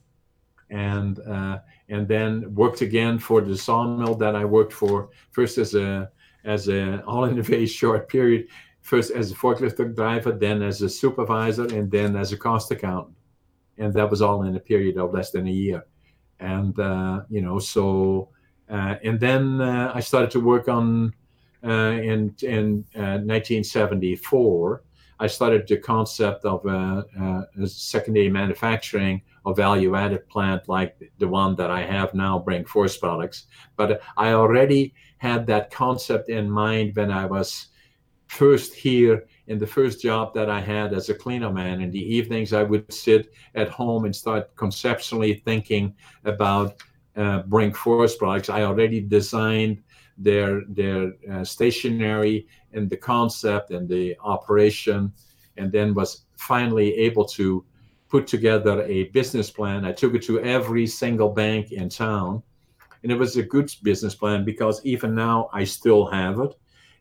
[0.69, 5.73] And uh, and then worked again for the sawmill that I worked for first as
[5.73, 6.11] a
[6.43, 8.47] as a all in a very short period.
[8.81, 13.16] First as a forklift driver, then as a supervisor, and then as a cost accountant.
[13.77, 15.85] And that was all in a period of less than a year
[16.39, 18.29] and uh, you know so
[18.69, 21.13] uh, and then uh, I started to work on
[21.63, 24.83] in in 1974.
[25.19, 31.55] I started the concept of a, a secondary manufacturing a value-added plant like the one
[31.55, 33.45] that I have now, Brink Forest Products.
[33.77, 37.67] But I already had that concept in mind when I was
[38.27, 41.81] first here in the first job that I had as a cleaner man.
[41.81, 46.83] In the evenings, I would sit at home and start conceptually thinking about
[47.15, 48.49] uh, Brink Forest products.
[48.49, 49.81] I already designed
[50.17, 55.13] their their uh, stationery and the concept and the operation,
[55.55, 57.63] and then was finally able to
[58.09, 59.85] put together a business plan.
[59.85, 62.43] I took it to every single bank in town,
[63.03, 66.53] and it was a good business plan because even now I still have it,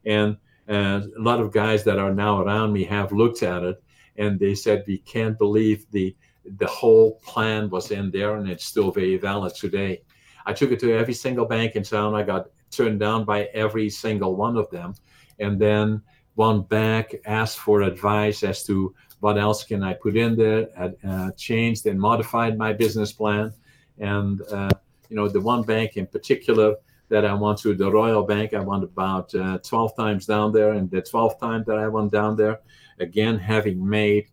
[0.05, 0.37] and
[0.69, 3.83] and a lot of guys that are now around me have looked at it
[4.17, 6.17] and they said, we can't believe the,
[6.59, 10.03] the whole plan was in there and it's still very valid today.
[10.45, 12.15] I took it to every single bank in town.
[12.15, 14.95] I got turned down by every single one of them.
[15.39, 16.03] And then
[16.35, 20.69] one bank asked for advice as to what else can I put in there,
[21.07, 23.53] uh, changed and modified my business plan.
[23.99, 24.71] And, uh,
[25.09, 26.77] you know, the one bank in particular
[27.09, 28.55] that I went to the Royal Bank.
[28.55, 32.13] I went about uh, 12 times down there, and the 12th time that I went
[32.13, 32.61] down there,
[32.99, 34.29] again, having made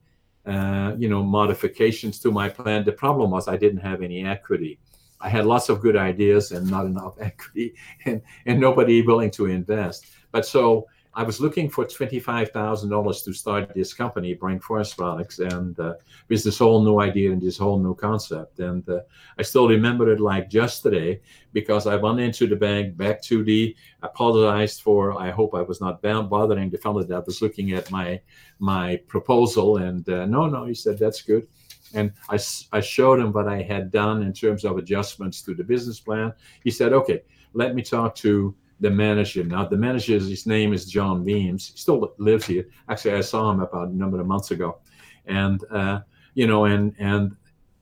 [0.46, 2.84] uh, you know, modifications to my plan.
[2.84, 4.80] The problem was I didn't have any equity.
[5.22, 9.46] I had lots of good ideas and not enough equity, and, and nobody willing to
[9.46, 10.08] invest.
[10.32, 15.80] But so I was looking for $25,000 to start this company, Brink Forest Products, and
[15.80, 15.94] uh,
[16.28, 18.60] with this whole new idea and this whole new concept.
[18.60, 19.02] And uh,
[19.38, 21.22] I still remember it like yesterday
[21.52, 25.80] because I went into the bank, back to the, apologized for, I hope I was
[25.80, 28.20] not bothering the fellow that was looking at my
[28.58, 29.78] my proposal.
[29.78, 31.48] And uh, no, no, he said, that's good.
[31.94, 32.40] And I,
[32.72, 36.34] I showed him what I had done in terms of adjustments to the business plan.
[36.64, 37.22] He said, okay,
[37.54, 39.46] let me talk to the manager.
[39.46, 41.70] Now, the manager, his name is John Beams.
[41.70, 42.68] He still lives here.
[42.90, 44.80] Actually, I saw him about a number of months ago,
[45.26, 46.02] and uh,
[46.34, 47.36] you know, and and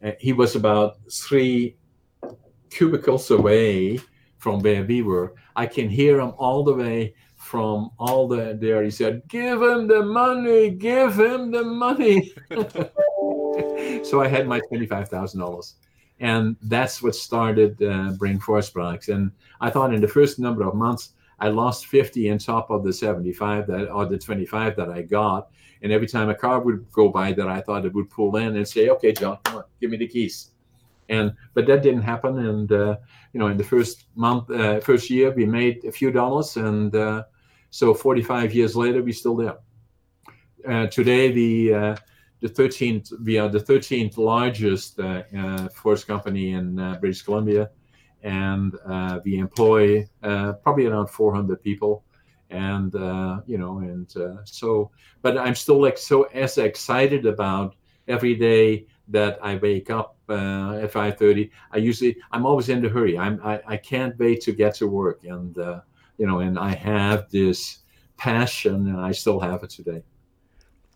[0.06, 1.76] uh, he was about three
[2.70, 4.00] cubicles away
[4.38, 5.34] from where we were.
[5.56, 8.84] I can hear him all the way from all the there.
[8.84, 10.70] He said, "Give him the money!
[10.70, 12.32] Give him the money!"
[14.06, 15.78] so I had my twenty-five thousand dollars
[16.22, 19.10] and that's what started uh, Brink Forest Products.
[19.10, 22.84] And I thought in the first number of months, I lost 50 on top of
[22.84, 25.50] the 75 that or the 25 that I got.
[25.82, 28.56] And every time a car would go by that I thought it would pull in
[28.56, 30.52] and say, "Okay, John, come on, give me the keys."
[31.10, 32.38] And but that didn't happen.
[32.38, 32.98] And uh,
[33.34, 36.96] you know, in the first month, uh, first year, we made a few dollars, and
[36.96, 37.24] uh,
[37.72, 39.58] so 45 years later, we're still there.
[40.70, 41.96] Uh, today, the uh,
[42.42, 47.70] the 13th, we are the 13th largest uh, uh, forest company in uh, British Columbia,
[48.24, 48.74] and
[49.24, 52.04] we employ probably around 400 people.
[52.50, 52.94] And
[53.48, 54.12] you know, and
[54.44, 57.76] so, but I'm still like so as excited about
[58.08, 61.50] every day that I wake up uh, at 5:30.
[61.72, 63.18] I usually I'm always in a hurry.
[63.18, 65.82] I'm I, I can't wait to get to work, and uh,
[66.18, 67.80] you know, and I have this
[68.18, 70.04] passion, and I still have it today.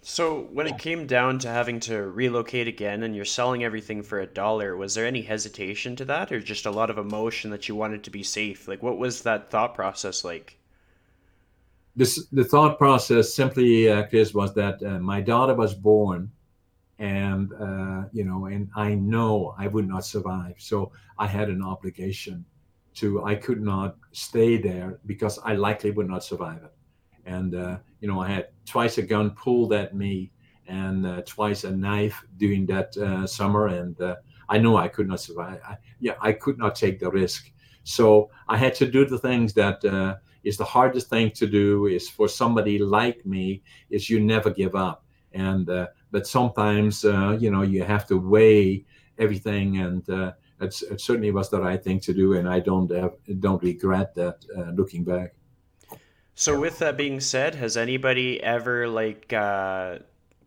[0.07, 4.19] So, when it came down to having to relocate again and you're selling everything for
[4.19, 7.67] a dollar, was there any hesitation to that or just a lot of emotion that
[7.67, 8.67] you wanted to be safe?
[8.67, 10.59] Like, what was that thought process like?
[11.95, 16.31] This, the thought process simply, uh, Chris, was that uh, my daughter was born
[16.99, 20.53] and, uh, you know, and I know I would not survive.
[20.59, 22.45] So I had an obligation
[22.97, 26.75] to, I could not stay there because I likely would not survive it
[27.25, 30.31] and uh, you know I had twice a gun pulled at me
[30.67, 34.15] and uh, twice a knife during that uh, summer, and uh,
[34.49, 35.59] I know I could not survive.
[35.67, 37.51] I, yeah, I could not take the risk,
[37.83, 41.87] so I had to do the things that uh, is the hardest thing to do.
[41.87, 47.51] Is for somebody like me, is you never give up, and uh, but sometimes you
[47.51, 48.85] know you have to weigh
[49.17, 50.03] everything and.
[50.61, 54.37] it certainly was the right thing to do, and I don't have, don't regret that
[54.73, 55.35] looking back.
[56.35, 59.99] So with that being said, has anybody ever like uh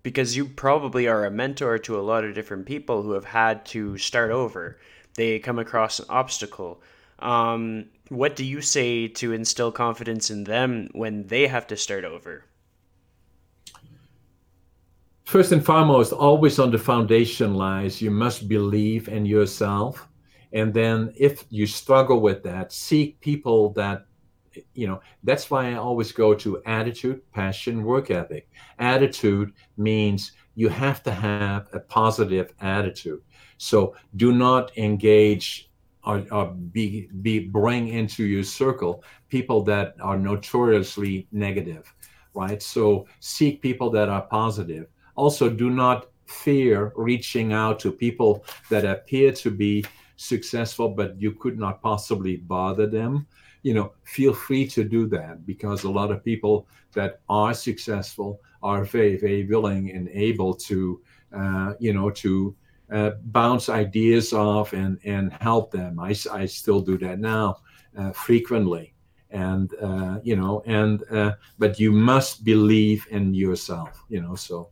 [0.03, 3.67] because you probably are a mentor to a lot of different people who have had
[3.67, 4.79] to start over.
[5.15, 6.81] They come across an obstacle.
[7.19, 12.05] Um, what do you say to instill confidence in them when they have to start
[12.05, 12.45] over?
[15.25, 20.09] First and foremost, always on the foundation lies you must believe in yourself.
[20.55, 24.07] And then if you struggle with that, seek people that
[24.75, 28.49] you know that's why i always go to attitude passion work ethic.
[28.79, 33.21] Attitude means you have to have a positive attitude.
[33.59, 35.71] So do not engage
[36.05, 41.93] or, or be, be bring into your circle people that are notoriously negative
[42.39, 42.63] right?
[42.63, 44.87] So seek people that are positive.
[45.17, 49.85] Also do not fear reaching out to people that appear to be
[50.17, 53.27] successful but you could not possibly bother them
[53.63, 58.41] you know, feel free to do that because a lot of people that are successful
[58.63, 61.01] are very, very willing and able to,
[61.33, 62.55] uh, you know, to
[62.93, 66.01] uh, bounce ideas off and, and help them.
[66.01, 67.59] I, I still do that now
[67.97, 68.95] uh, frequently.
[69.31, 74.71] And, uh, you know, and, uh, but you must believe in yourself, you know, so.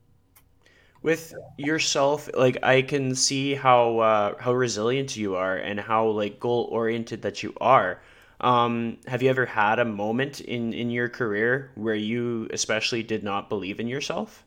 [1.02, 6.40] With yourself, like I can see how uh, how resilient you are and how like
[6.40, 8.00] goal oriented that you are.
[8.40, 13.22] Um, have you ever had a moment in in your career where you especially did
[13.24, 14.44] not believe in yourself?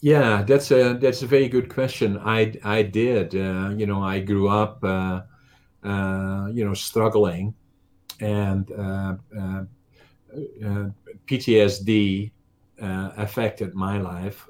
[0.00, 2.18] Yeah, that's a that's a very good question.
[2.18, 3.34] I I did.
[3.34, 5.22] Uh, you know, I grew up, uh,
[5.84, 7.54] uh, you know, struggling,
[8.20, 9.64] and uh, uh,
[10.64, 10.88] uh,
[11.26, 12.32] PTSD
[12.78, 14.48] affected my life.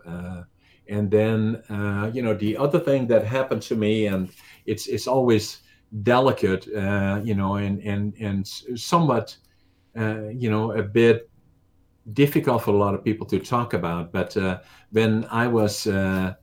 [0.89, 4.31] and then, uh you know, the other thing that happened to me, and
[4.67, 5.62] it's it's always
[6.03, 9.37] delicate, uh, you know, and and and somewhat,
[9.97, 11.29] uh, you know, a bit
[12.13, 14.13] difficult for a lot of people to talk about.
[14.13, 16.35] But uh, when I was, uh,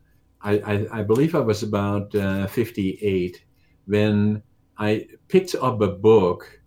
[0.41, 3.43] I, I, I, believe I was about uh, 58,
[3.87, 4.41] when
[4.77, 6.61] I picked up a book,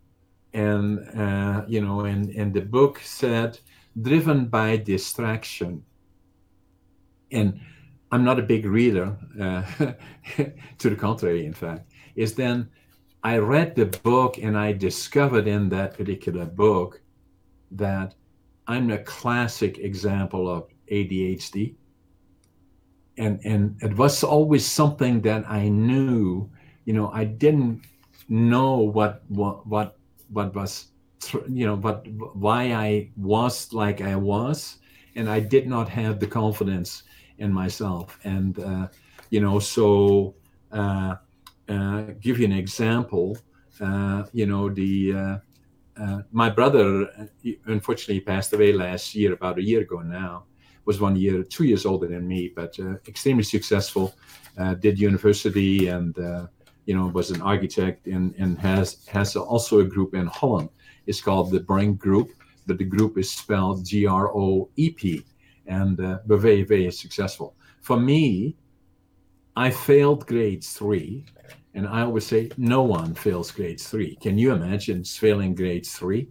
[0.52, 3.58] and uh, you know, and and the book said,
[4.00, 5.82] "Driven by distraction,"
[7.30, 7.58] and
[8.10, 9.16] I'm not a big reader,
[10.78, 12.68] to the contrary, in fact, is then
[13.24, 17.00] I read the book and I discovered in that particular book
[17.70, 18.14] that
[18.66, 21.74] I'm a classic example of ADHD.
[23.18, 26.50] And, and it was always something that I knew,
[26.84, 27.82] you know, I didn't
[28.28, 29.98] know what, what, what,
[30.30, 30.88] what was,
[31.48, 34.78] you know, what, why I was like I was.
[35.14, 37.02] And I did not have the confidence
[37.38, 38.18] in myself.
[38.24, 38.88] And, uh,
[39.30, 40.34] you know, so,
[40.72, 41.16] uh,
[42.20, 43.38] give you an example,
[43.80, 45.38] uh, you know, the, uh,
[46.00, 47.28] uh, my brother,
[47.66, 50.44] unfortunately, passed away last year, about a year ago now.
[50.84, 54.16] Was one year, two years older than me, but uh, extremely successful.
[54.58, 56.46] Uh, did university and uh,
[56.86, 60.70] you know was an architect and and has has also a group in Holland.
[61.06, 62.30] It's called the Brink Group,
[62.66, 65.24] but the group is spelled G R O E P,
[65.66, 67.54] and uh, very very successful.
[67.80, 68.56] For me,
[69.56, 71.24] I failed grade three
[71.74, 74.16] and I always say, no one fails grade three.
[74.16, 76.28] Can you imagine failing grade three?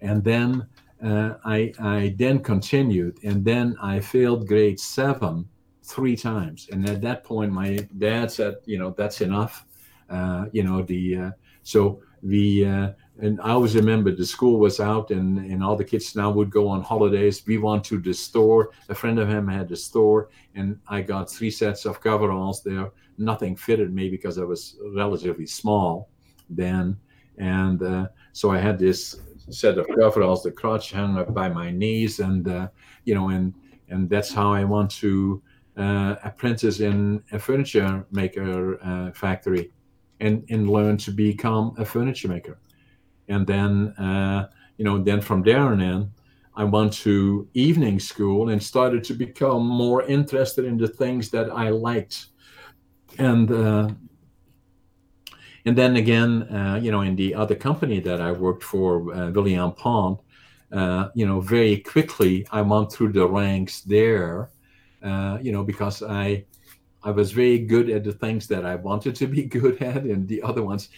[0.00, 0.66] And then
[1.04, 5.48] uh, I, I then continued, and then I failed grade seven
[5.82, 6.68] three times.
[6.70, 9.66] And at that point, my dad said, you know, that's enough.
[10.08, 11.30] Uh, you know, the uh,
[11.62, 15.84] so we uh, and I always remember the school was out and, and all the
[15.84, 17.42] kids now would go on holidays.
[17.46, 18.70] We went to the store.
[18.88, 22.90] A friend of him had a store and I got three sets of coveralls there.
[23.20, 26.10] Nothing fitted me because I was relatively small
[26.48, 26.96] then.
[27.38, 31.70] And uh, so I had this set of coveralls, the crotch hung up by my
[31.70, 32.68] knees and, uh,
[33.04, 33.54] you know, and,
[33.88, 35.42] and that's how I want to
[35.76, 39.70] uh, apprentice in a furniture maker uh, factory
[40.20, 42.58] and, and learn to become a furniture maker
[43.30, 46.10] and then uh, you know then from there on in
[46.56, 51.48] i went to evening school and started to become more interested in the things that
[51.50, 52.26] i liked
[53.18, 53.88] and uh,
[55.64, 59.30] and then again uh, you know in the other company that i worked for uh,
[59.30, 60.20] William Pont
[60.72, 64.50] uh, you know very quickly i went through the ranks there
[65.02, 66.44] uh, you know because i
[67.02, 70.28] I was very good at the things that I wanted to be good at, and
[70.28, 70.90] the other ones,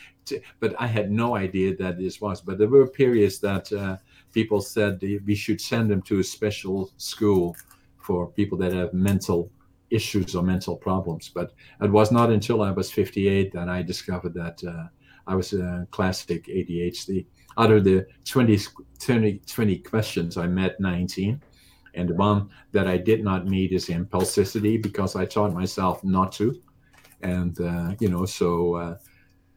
[0.59, 2.41] but I had no idea that this was.
[2.41, 3.99] But there were periods that uh,
[4.33, 7.57] people said we should send them to a special school
[7.99, 9.51] for people that have mental
[9.93, 11.29] issues or mental problems.
[11.29, 14.87] But it was not until I was 58 that I discovered that uh,
[15.27, 17.27] I was a classic ADHD.
[17.59, 18.59] Out of the 20,
[18.99, 21.41] 20, 20 questions, I met 19
[21.95, 26.33] and the one that I did not meet is impulsivity because I taught myself not
[26.33, 26.61] to.
[27.23, 28.97] And, uh, you know, so, uh,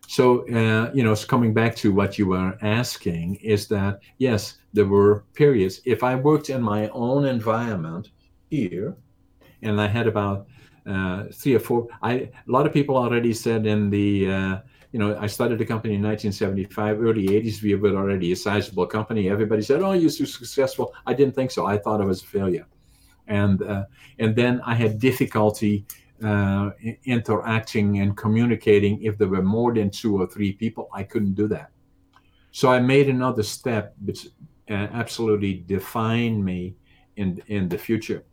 [0.07, 4.57] so, uh, you know, so coming back to what you were asking is that, yes,
[4.73, 5.81] there were periods.
[5.85, 8.11] If I worked in my own environment
[8.49, 8.95] here,
[9.65, 10.47] and I had about
[10.85, 14.59] uh, three or four, I, a lot of people already said in the, uh,
[14.91, 17.61] you know, I started the company in 1975, early 80s.
[17.61, 19.29] We were already a sizable company.
[19.29, 21.65] Everybody said, "Oh, you're so successful." I didn't think so.
[21.65, 22.65] I thought I was a failure,
[23.27, 23.85] and uh,
[24.19, 25.85] and then I had difficulty
[26.23, 26.69] uh,
[27.03, 29.01] interacting and communicating.
[29.01, 31.71] If there were more than two or three people, I couldn't do that.
[32.51, 34.27] So I made another step, which
[34.69, 36.75] uh, absolutely defined me
[37.17, 38.23] in in the future,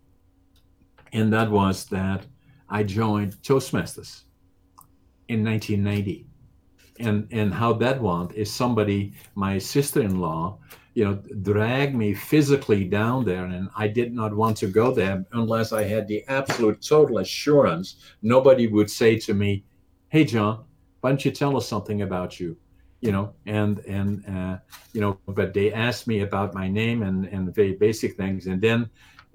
[1.12, 2.26] and that was that
[2.68, 4.22] I joined Toastmasters
[5.28, 6.26] in 1990
[6.98, 10.58] and and how that went is somebody my sister-in-law
[10.94, 15.24] you know dragged me physically down there and i did not want to go there
[15.32, 19.64] unless i had the absolute total assurance nobody would say to me
[20.10, 20.62] hey john
[21.02, 22.56] why don't you tell us something about you?
[23.00, 24.58] You know and and uh,
[24.92, 28.62] you know but they asked me about my name and and very basic things and
[28.62, 28.88] then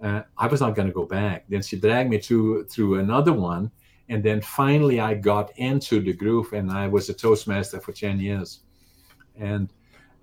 [0.04, 3.34] uh, i was not going to go back then she dragged me to through another
[3.34, 3.72] one
[4.10, 8.20] and then finally, I got into the groove, and I was a Toastmaster for 10
[8.20, 8.62] years
[9.38, 9.72] and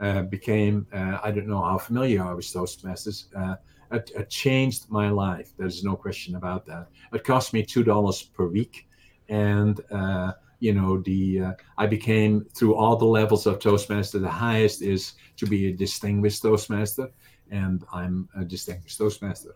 [0.00, 3.26] uh, became, uh, I don't know how familiar I was Toastmasters.
[3.36, 3.56] Uh,
[3.92, 5.52] it, it, changed my life.
[5.56, 6.88] There's no question about that.
[7.12, 8.88] It cost me $2 per week.
[9.28, 14.28] And, uh, you know, the uh, I became through all the levels of Toastmaster, the
[14.28, 17.10] highest is to be a distinguished Toastmaster.
[17.50, 19.54] And I'm a distinguished Toastmaster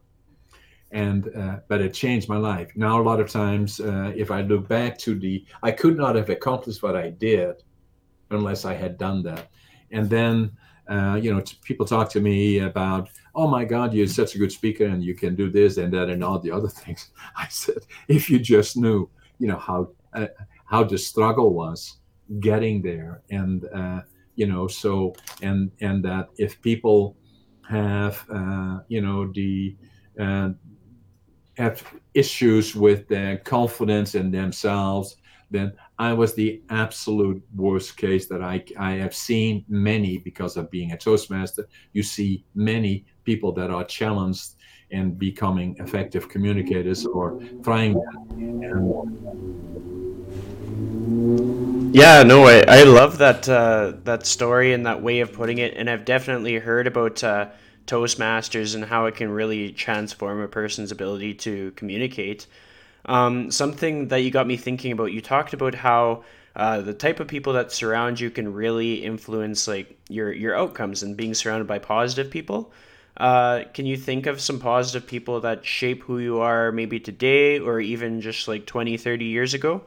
[0.91, 4.41] and uh, but it changed my life now a lot of times uh, if i
[4.41, 7.62] look back to the i could not have accomplished what i did
[8.30, 9.51] unless i had done that
[9.91, 10.51] and then
[10.89, 14.51] uh, you know, people talk to me about, oh my God, you're such a good
[14.51, 17.11] speaker and you can do this and that and all the other things.
[17.36, 17.78] I said,
[18.09, 19.09] if you just knew,
[19.39, 20.28] you know, how uh,
[20.64, 21.99] how the struggle was
[22.41, 24.01] getting there, and uh,
[24.34, 27.16] you know, so and and that if people
[27.68, 29.76] have, uh, you know, the
[31.59, 31.82] have
[32.14, 35.16] issues with their confidence in themselves,
[35.50, 40.70] then I was the absolute worst case that I, I have seen many because of
[40.70, 41.68] being a Toastmaster.
[41.92, 44.54] You see many people that are challenged
[44.90, 48.00] in becoming effective communicators or trying
[51.90, 55.74] yeah, no, I, I love that uh, that story and that way of putting it,
[55.76, 57.48] and I've definitely heard about uh,
[57.89, 62.47] Toastmasters and how it can really transform a person's ability to communicate.
[63.07, 65.12] Um, something that you got me thinking about.
[65.12, 66.24] You talked about how
[66.55, 71.03] uh, the type of people that surround you can really influence like your your outcomes
[71.03, 72.72] and being surrounded by positive people.
[73.16, 77.59] Uh, can you think of some positive people that shape who you are maybe today
[77.59, 79.82] or even just like 20, 30 years ago?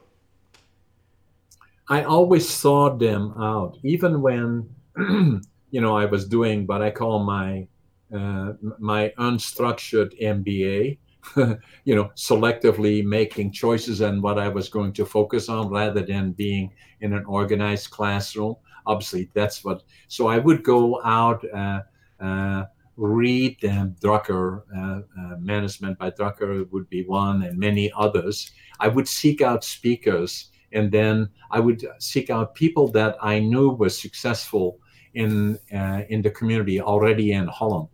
[1.88, 7.24] I always sought them out, even when, you know, I was doing what I call
[7.24, 7.68] my
[8.14, 10.98] uh, my unstructured MBA.
[11.86, 16.32] you know, selectively making choices on what I was going to focus on rather than
[16.32, 18.56] being in an organized classroom.
[18.88, 19.84] Obviously, that's what.
[20.08, 21.82] So I would go out, uh,
[22.20, 22.66] uh,
[22.98, 28.52] read um, Drucker, uh, uh, Management by Drucker would be one, and many others.
[28.80, 33.70] I would seek out speakers, and then I would seek out people that I knew
[33.70, 34.80] were successful
[35.14, 37.88] in uh, in the community already in Holland,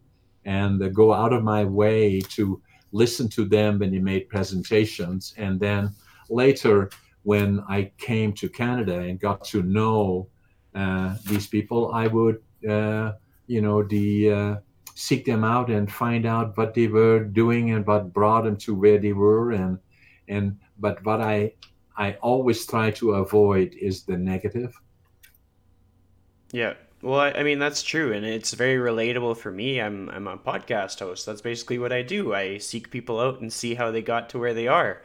[0.48, 2.62] and go out of my way to
[2.94, 5.34] listen to them when they made presentations.
[5.38, 5.94] And then
[6.30, 6.90] later,
[7.24, 10.30] when I came to Canada and got to know
[10.74, 13.12] uh, these people, I would, uh,
[13.48, 14.56] you know, the uh,
[14.96, 18.74] seek them out and find out what they were doing and what brought them to
[18.74, 19.52] where they were.
[19.52, 19.78] And
[20.30, 21.54] and but what I
[21.98, 24.74] I always try to avoid is the negative.
[26.54, 26.76] Yeah.
[27.08, 29.80] Well, I, mean that's true, and it's very relatable for me.
[29.80, 31.26] I'm I'm a podcast host.
[31.26, 32.34] That's basically what I do.
[32.34, 35.02] I seek people out and see how they got to where they are.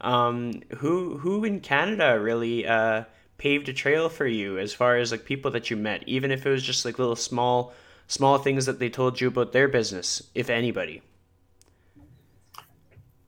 [0.00, 3.04] Um, who who in Canada really uh,
[3.36, 6.46] paved a trail for you as far as like people that you met, even if
[6.46, 7.74] it was just like little small
[8.06, 11.02] small things that they told you about their business, if anybody.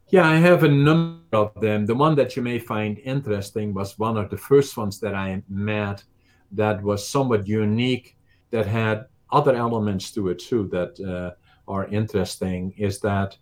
[0.09, 1.85] Yeah, I have a number of them.
[1.85, 5.43] The one that you may find interesting was one of the first ones that I
[5.51, 6.05] met
[6.53, 8.17] that was somewhat unique
[8.51, 11.35] that had other elements to it too that uh,
[11.67, 13.37] are interesting is that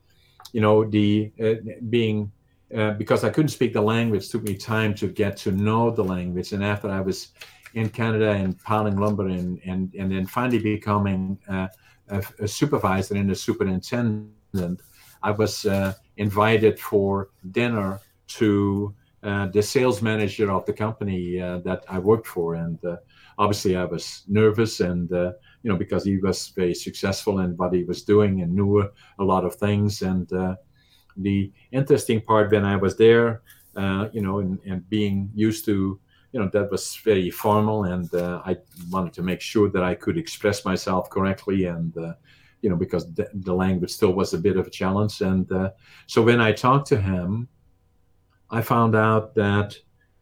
[0.53, 1.55] you know the uh,
[1.91, 2.31] being
[2.75, 6.03] uh, because I couldn't speak the language took me time to get to know the
[6.03, 6.53] language.
[6.53, 7.29] And after I was
[7.75, 11.69] in Canada and piling lumber and and, and then finally becoming uh,
[12.09, 14.81] a, a, supervisor and a superintendent
[15.23, 18.01] I was uh, invited for dinner
[18.39, 22.97] to the sales manager of the company uh, that I worked for, and uh,
[23.39, 27.73] obviously I was nervous, and uh, you know because he was very successful in what
[27.73, 28.81] he was doing and knew
[29.19, 30.03] a lot of things.
[30.03, 30.57] And uh,
[31.17, 33.43] the interesting part when I was there,
[33.77, 36.01] uh, you know, and, and, being used to,
[36.33, 38.57] you know, that was very formal, and I
[38.91, 41.95] wanted to make sure that I could express myself correctly, and
[42.63, 45.21] you know because the, the, language still was a bit of a challenge.
[45.21, 45.49] And
[46.07, 47.49] so when I talked to him
[48.53, 49.75] I found out that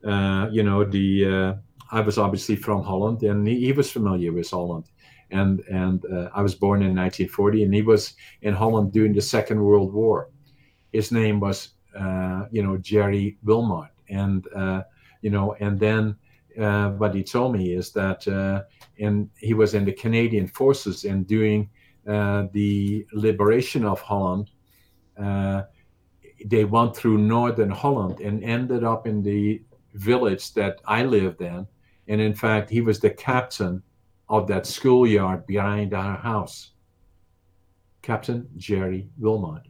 [0.07, 1.55] uh, you know the uh,
[1.91, 4.85] I was obviously from Holland, and he, he was familiar with Holland,
[5.33, 9.21] and and uh, I was born in 1940, and he was in Holland during the
[9.21, 10.31] Second World War.
[10.93, 14.83] His name was uh, you know Jerry Wilmot, and uh,
[15.23, 16.15] you know, and then
[16.59, 18.27] uh, what he told me is that
[19.01, 21.69] and he was in the Canadian forces, and during
[22.05, 24.51] the liberation of Holland
[26.47, 29.63] they went through northern Holland and ended up in the
[29.95, 31.67] village that I lived in.
[32.09, 33.83] And in fact, he was the captain
[34.29, 36.71] of that schoolyard behind our house,
[38.03, 39.63] Captain Jerry Wilmot.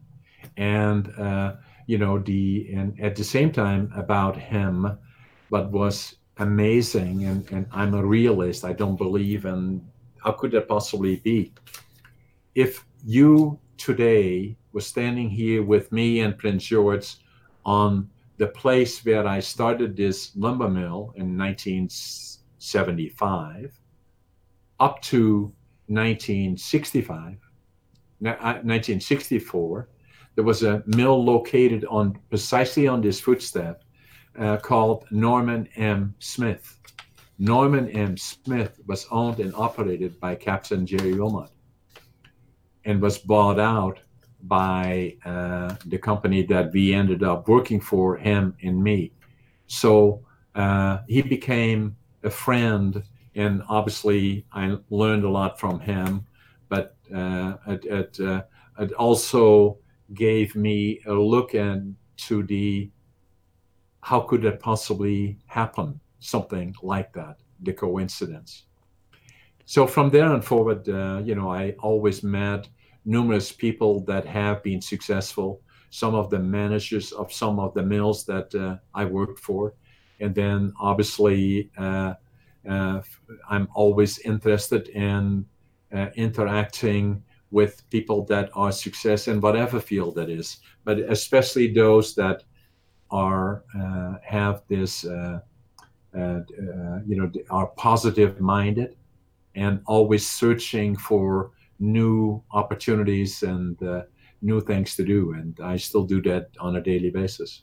[0.56, 1.56] And, uh,
[1.86, 4.98] you know, the, and at the same time about him,
[5.48, 9.84] what was amazing, and, and I'm a realist, I don't believe in
[10.22, 11.52] how could that possibly be?
[12.54, 17.16] If you today was standing here with me and Prince George
[17.64, 23.80] on the place where I started this lumber mill in 1975
[24.78, 25.52] up to
[25.88, 27.36] 1965,
[28.20, 29.80] 1964.
[29.80, 29.84] Uh,
[30.36, 33.82] there was a mill located on precisely on this footstep
[34.38, 36.14] uh, called Norman M.
[36.18, 36.78] Smith.
[37.38, 38.16] Norman M.
[38.16, 41.50] Smith was owned and operated by Captain Jerry Wilmot
[42.84, 43.98] and was bought out
[44.42, 49.12] by uh, the company that we ended up working for, him and me.
[49.66, 50.24] So
[50.54, 53.02] uh, he became a friend,
[53.34, 56.26] and obviously I learned a lot from him,
[56.68, 58.42] but uh, it, it, uh,
[58.78, 59.78] it also
[60.14, 62.90] gave me a look into the
[64.02, 68.64] how could that possibly happen something like that, the coincidence.
[69.64, 72.68] So from there on forward, uh, you know, I always met
[73.04, 75.60] numerous people that have been successful.
[75.90, 79.74] Some of the managers of some of the mills that uh, I worked for,
[80.20, 82.14] and then obviously uh,
[82.68, 83.00] uh
[83.48, 85.46] I'm always interested in
[85.92, 92.14] uh, interacting with people that are success in whatever field that is, but especially those
[92.14, 92.44] that
[93.10, 95.40] are uh, have this uh,
[97.06, 98.96] you know, are positive minded
[99.54, 104.02] and always searching for new opportunities and uh,
[104.42, 105.32] new things to do.
[105.32, 107.62] And I still do that on a daily basis.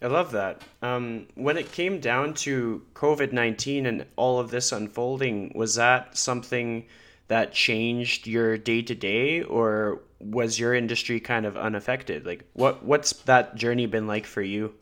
[0.00, 0.62] I love that.
[0.82, 6.16] Um, when it came down to COVID 19 and all of this unfolding, was that
[6.16, 6.86] something
[7.28, 12.26] that changed your day to day, or was your industry kind of unaffected?
[12.26, 14.74] Like, what, what's that journey been like for you?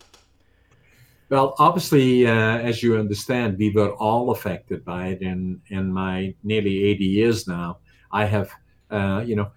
[1.29, 5.23] Well, obviously, uh, as you understand, we were all affected by it.
[5.23, 7.79] In in my nearly 80 years now,
[8.13, 8.51] I have,
[8.91, 9.51] uh, you know,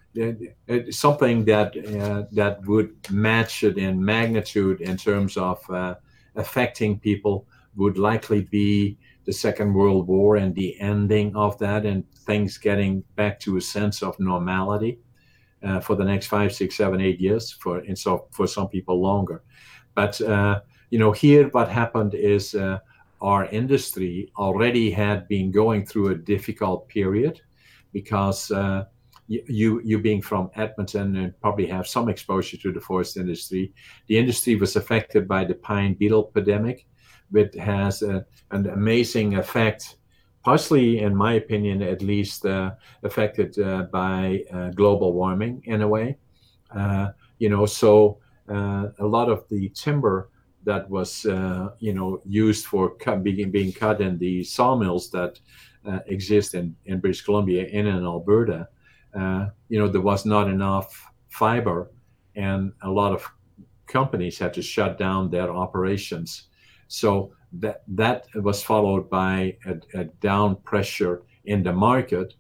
[0.92, 5.96] something that uh, that would match it in magnitude in terms of uh,
[6.36, 12.04] affecting people would likely be the Second World War and the ending of that, and
[12.12, 15.00] things getting back to a sense of normality
[15.64, 17.52] uh, for the next five, six, seven, eight years.
[17.52, 19.42] For and so for some people longer,
[19.96, 22.78] but uh, you know, here what happened is uh,
[23.20, 27.42] our industry already had been going through a difficult period
[27.94, 28.86] because uh,
[29.28, 33.74] you you being from Edmonton and probably have some exposure to the forest industry.
[34.08, 36.86] The industry was affected by the pine beetle pandemic,
[37.32, 39.98] which has a, an amazing effect,
[40.44, 42.72] partially, in my opinion, at least, uh,
[43.04, 46.18] affected uh, by uh, global warming in a way.
[46.76, 48.18] Uh, you know, so
[48.50, 50.30] uh, a lot of the timber
[50.66, 55.40] that was uh, you know used for cut, being, being cut in the sawmills that
[56.08, 58.68] exist in, in British Columbia and in Alberta,
[59.18, 61.92] uh, you know there was not enough fiber,
[62.36, 63.28] and a lot of
[63.88, 66.48] companies had to shut down their operations.
[66.88, 72.34] So that that was followed by a, a down pressure in the market,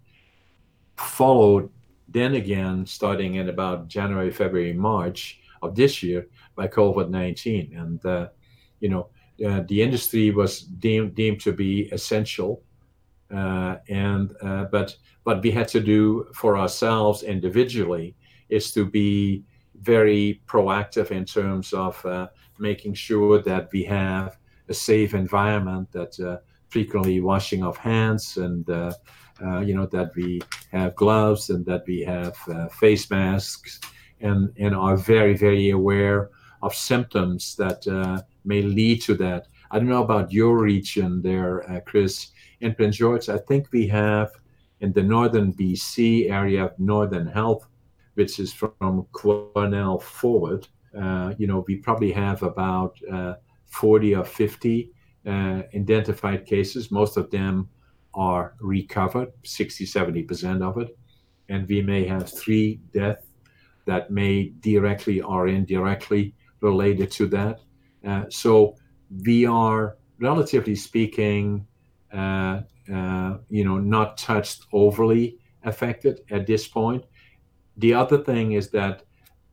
[0.97, 1.69] followed
[2.07, 7.75] then again starting in about January, February, March of this year by COVID 19.
[7.75, 8.29] And, uh,
[8.79, 9.09] you know,
[9.45, 12.61] uh, the industry was deemed, deemed to be essential.
[13.31, 18.15] Uh, and uh, but what we had to do for ourselves individually
[18.49, 19.43] is to be
[19.81, 22.27] very proactive in terms of uh,
[22.59, 24.37] making sure that we have
[24.69, 28.67] a safe environment that frequently washing of hands and
[29.67, 32.37] you know that we have gloves and that we have
[32.71, 33.79] face masks
[34.21, 36.29] and and are very very aware
[36.61, 37.83] of symptoms that
[38.45, 39.47] may lead to that.
[39.71, 42.32] I don't know about your region there, Chris.
[42.63, 44.31] In Prince George, I think we have
[44.79, 47.67] in the northern BC area of Northern Health,
[48.13, 50.65] which is from Quesnel forward.
[50.97, 53.33] Uh, you know, we probably have about uh,
[53.65, 54.89] 40 or 50
[55.27, 55.29] uh,
[55.75, 56.89] identified cases.
[56.89, 57.67] Most of them
[58.13, 60.97] are recovered, 60, 70% of it.
[61.49, 63.25] And we may have three deaths
[63.87, 67.59] that may directly or indirectly related to that.
[68.07, 68.77] Uh, so
[69.25, 71.67] we are, relatively speaking,
[72.13, 77.03] you know, not touched overly affected at this point.
[77.77, 79.03] The other thing is that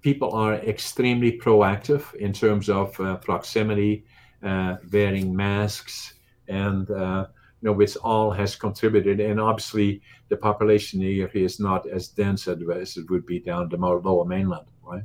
[0.02, 4.04] people are extremely proactive in terms of uh, proximity,
[4.42, 6.14] uh, wearing masks,
[6.48, 7.26] and uh,
[7.60, 9.20] you know, which all has contributed.
[9.20, 13.76] And obviously, the population here is not as dense as it would be down the
[13.76, 15.04] lower mainland, right?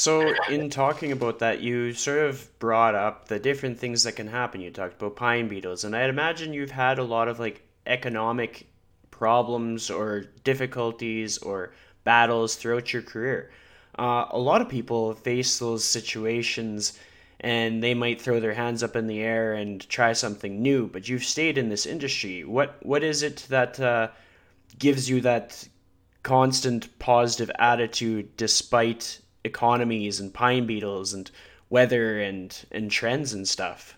[0.00, 4.28] So, in talking about that, you sort of brought up the different things that can
[4.28, 4.62] happen.
[4.62, 8.66] You talked about pine beetles, and I'd imagine you've had a lot of like economic
[9.10, 13.50] problems or difficulties or battles throughout your career.
[13.98, 16.98] Uh, a lot of people face those situations
[17.40, 21.10] and they might throw their hands up in the air and try something new, but
[21.10, 22.42] you've stayed in this industry.
[22.42, 24.08] What what is it that uh,
[24.78, 25.68] gives you that
[26.22, 31.30] constant positive attitude despite economies and pine beetles and
[31.68, 33.96] weather and and trends and stuff.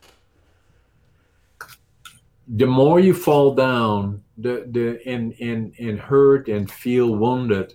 [2.48, 7.74] the more you fall down, the the and and and hurt and feel wounded,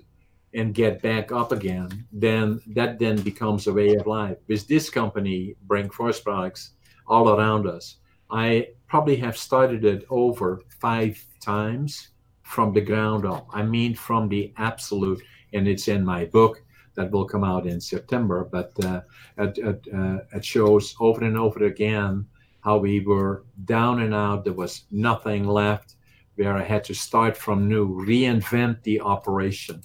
[0.53, 4.37] and get back up again, then that then becomes a way of life.
[4.47, 6.71] With this company, Brink Forest Products,
[7.07, 7.97] all around us,
[8.29, 12.09] I probably have started it over five times
[12.43, 13.47] from the ground up.
[13.51, 15.21] I mean, from the absolute,
[15.53, 16.61] and it's in my book
[16.97, 18.43] that will come out in September.
[18.51, 19.01] But uh,
[19.37, 22.27] it, it, uh, it shows over and over again
[22.61, 24.43] how we were down and out.
[24.43, 25.93] There was nothing left.
[26.35, 29.81] Where I had to start from new, reinvent the operation,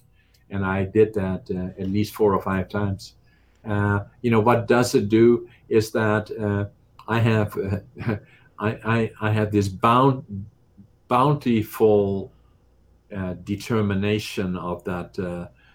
[0.51, 3.15] and I did that uh, at least four or five times.
[3.67, 6.67] Uh, you know what does it do is that uh,
[7.09, 7.57] I have
[8.59, 10.45] I, I, I have this bound
[11.09, 12.31] bountiful
[13.17, 15.17] uh, determination of that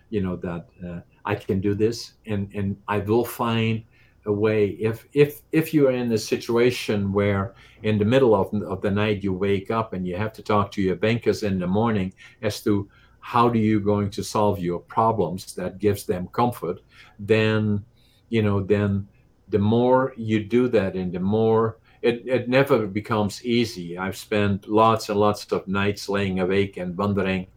[0.09, 3.83] you know that uh, I can do this and and I will find
[4.25, 4.77] a way.
[4.79, 7.53] If if if you are in a situation where
[7.83, 10.71] in the middle of, of the night you wake up and you have to talk
[10.71, 14.79] to your bankers in the morning as to how do you going to solve your
[14.79, 16.79] problems that gives them comfort
[17.19, 17.83] then
[18.29, 19.05] you know then
[19.49, 23.97] the more you do that and the more it, it never becomes easy.
[23.97, 27.47] I've spent lots and lots of nights laying awake and wondering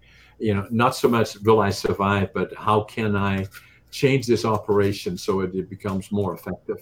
[0.41, 3.47] you know not so much will i survive but how can i
[3.91, 6.79] change this operation so it, it becomes more effective.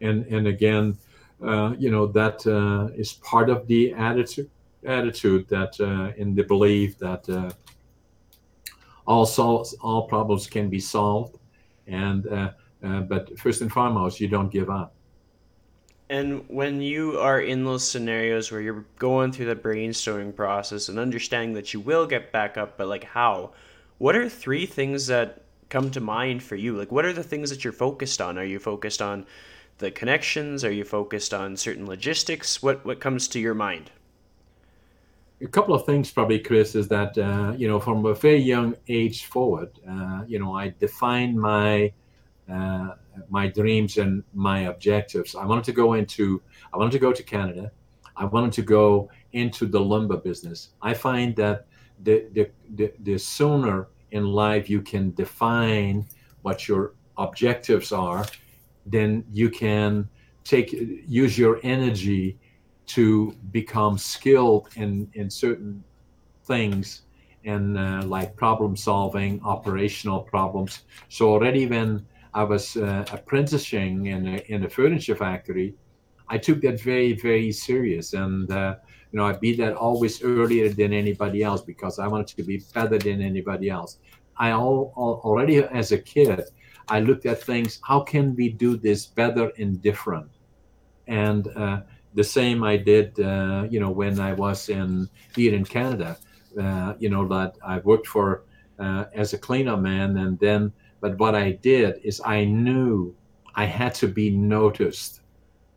[0.00, 0.98] And and again,
[1.42, 4.50] uh, you know that uh, is part of the attitude
[4.84, 7.50] attitude that uh, in the belief that uh,
[9.06, 11.38] all solves all problems can be solved,
[11.86, 12.50] and uh,
[12.84, 14.95] uh, but first and foremost, you don't give up.
[16.08, 20.98] And when you are in those scenarios where you're going through the brainstorming process and
[20.98, 23.50] understanding that you will get back up, but like how,
[23.98, 26.76] what are three things that come to mind for you?
[26.76, 28.38] Like, what are the things that you're focused on?
[28.38, 29.26] Are you focused on
[29.78, 30.64] the connections?
[30.64, 32.62] Are you focused on certain logistics?
[32.62, 33.90] What what comes to your mind?
[35.42, 38.76] A couple of things, probably, Chris, is that uh, you know from a very young
[38.88, 41.92] age forward, uh, you know, I defined my
[42.50, 42.94] uh,
[43.28, 45.34] my dreams and my objectives.
[45.34, 46.42] I wanted to go into
[46.72, 47.72] I wanted to go to Canada.
[48.16, 50.70] I wanted to go into the lumber business.
[50.82, 51.66] I find that
[52.02, 56.06] the the the, the sooner in life you can define
[56.42, 58.24] what your objectives are,
[58.86, 60.08] then you can
[60.44, 62.38] take use your energy
[62.86, 65.82] to become skilled in in certain
[66.44, 67.02] things
[67.44, 70.82] and uh, like problem solving, operational problems.
[71.08, 72.04] So already when
[72.40, 75.68] I was uh, apprenticing in a, in a furniture factory,
[76.28, 78.50] I took that very very serious and.
[78.50, 78.76] Uh,
[79.12, 82.56] you know, I beat that always earlier than anybody else because I wanted to be
[82.74, 83.98] better than anybody else.
[84.36, 86.42] I all, all, already as a kid,
[86.88, 87.80] I looked at things.
[87.82, 90.30] How can we do this better and different?
[91.06, 91.80] And uh,
[92.14, 96.18] the same I did, uh, you know, when I was in here in Canada.
[96.60, 98.44] Uh, you know that I worked for
[98.78, 103.14] uh, as a cleanup man, and then, but what I did is I knew
[103.54, 105.22] I had to be noticed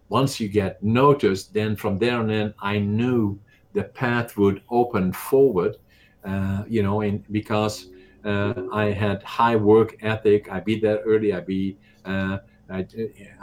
[0.09, 3.39] once you get noticed, then from there on in, I knew
[3.73, 5.77] the path would open forward,
[6.25, 7.89] uh, you know, and because
[8.25, 12.39] uh, I had high work ethic, I be there early, I be, uh,
[12.71, 12.85] I,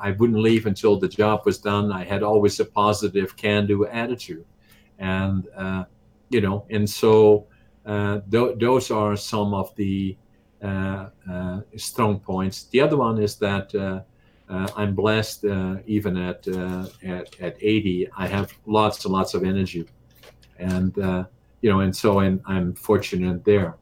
[0.01, 1.93] I wouldn't leave until the job was done.
[1.93, 4.45] I had always a positive can-do attitude,
[4.99, 5.85] and uh,
[6.31, 7.47] you know, and so
[7.87, 10.16] uh, th- those are some of the
[11.76, 12.64] strong points.
[12.64, 13.74] The other one is that
[14.48, 18.09] uh, I'm blessed uh, even at, uh, at at 80.
[18.16, 19.88] I have lots and lots of energy,
[20.59, 21.24] and uh,
[21.62, 23.74] you know, and so I'm, I'm fortunate there.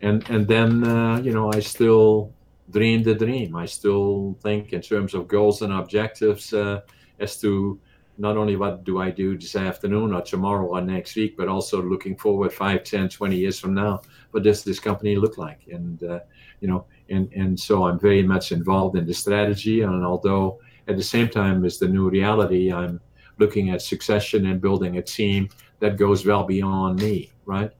[0.00, 2.32] And and then uh, you know, I still
[2.70, 3.56] dream the dream.
[3.56, 6.82] I still think in terms of goals and objectives uh,
[7.18, 7.80] as to
[8.18, 11.80] not only what do I do this afternoon or tomorrow or next week, but also
[11.80, 14.02] looking forward 5, 10, 20 years from now.
[14.32, 15.60] What does this company look like?
[15.70, 16.20] And uh,
[16.60, 19.82] you know, and and so I'm very much involved in the strategy.
[19.82, 23.00] And although at the same time as the new reality, I'm
[23.38, 25.48] looking at succession and building a team
[25.78, 27.70] that goes well beyond me, right?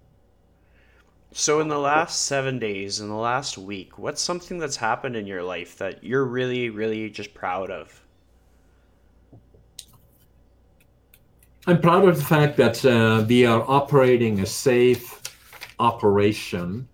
[1.32, 5.26] So, in the last seven days, in the last week, what's something that's happened in
[5.26, 8.02] your life that you're really, really just proud of?
[11.68, 15.20] I'm proud of the fact that uh, we are operating a safe
[15.78, 16.88] operation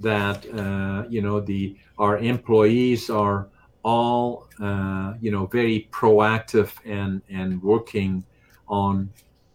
[0.00, 3.48] that uh, you know the our employees are
[3.84, 8.22] all uh, you know very proactive and and working
[8.68, 9.08] on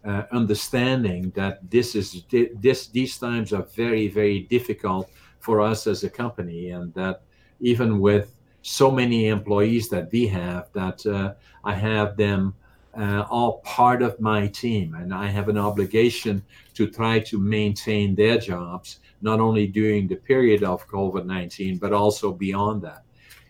[0.04, 2.24] uh, understanding that this is
[2.56, 5.08] this these times are very very difficult
[5.38, 7.22] for us as a company and that
[7.60, 12.56] even with so many employees that we have that uh, I have them
[12.96, 16.42] uh, all part of my team, and I have an obligation
[16.74, 21.92] to try to maintain their jobs, not only during the period of COVID 19, but
[21.92, 23.02] also beyond that.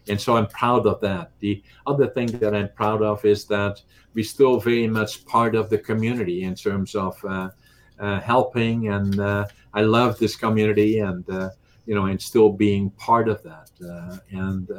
[0.09, 1.33] And so I'm proud of that.
[1.41, 3.81] The other thing that I'm proud of is that
[4.15, 7.51] we're still very much part of the community in terms of uh,
[7.99, 11.51] uh, helping, and uh, I love this community, and uh,
[11.87, 13.71] you know, and still being part of that.
[13.83, 14.71] Uh, and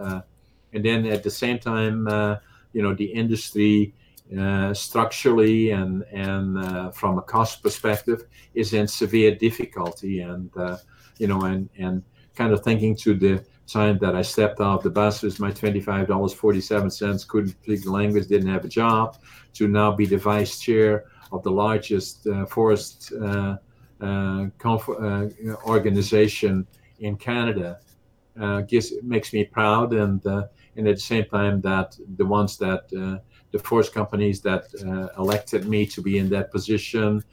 [0.73, 2.07] and then at the same time,
[2.73, 3.93] you know, the industry
[4.73, 8.23] structurally and and uh, from a cost perspective
[8.53, 10.21] is in severe difficulty.
[10.21, 10.77] And uh,
[11.17, 12.03] you know and and
[12.35, 16.07] kind of thinking to the time that I stepped off the bus with my twenty-five
[16.07, 19.17] dollars forty-seven cents couldn't speak the language didn't have a job
[19.53, 23.57] to now be the vice chair of the largest uh, forest uh,
[24.01, 24.47] uh,
[25.65, 26.67] organization
[26.99, 27.79] in Canada
[29.03, 29.93] makes me proud.
[29.93, 30.25] And
[30.77, 33.21] and at the same time that the ones that
[33.55, 37.23] the force companies that uh, elected me to be in that position.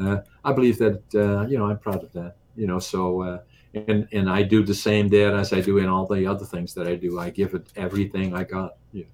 [0.00, 0.18] Uh,
[0.48, 2.32] I believe that uh, you know I'm proud of that.
[2.60, 3.04] You know, so
[3.74, 6.74] and and I do the same there as I do in all the other things
[6.74, 7.18] that I do.
[7.18, 8.76] I give it everything I got.
[8.92, 9.04] Yeah.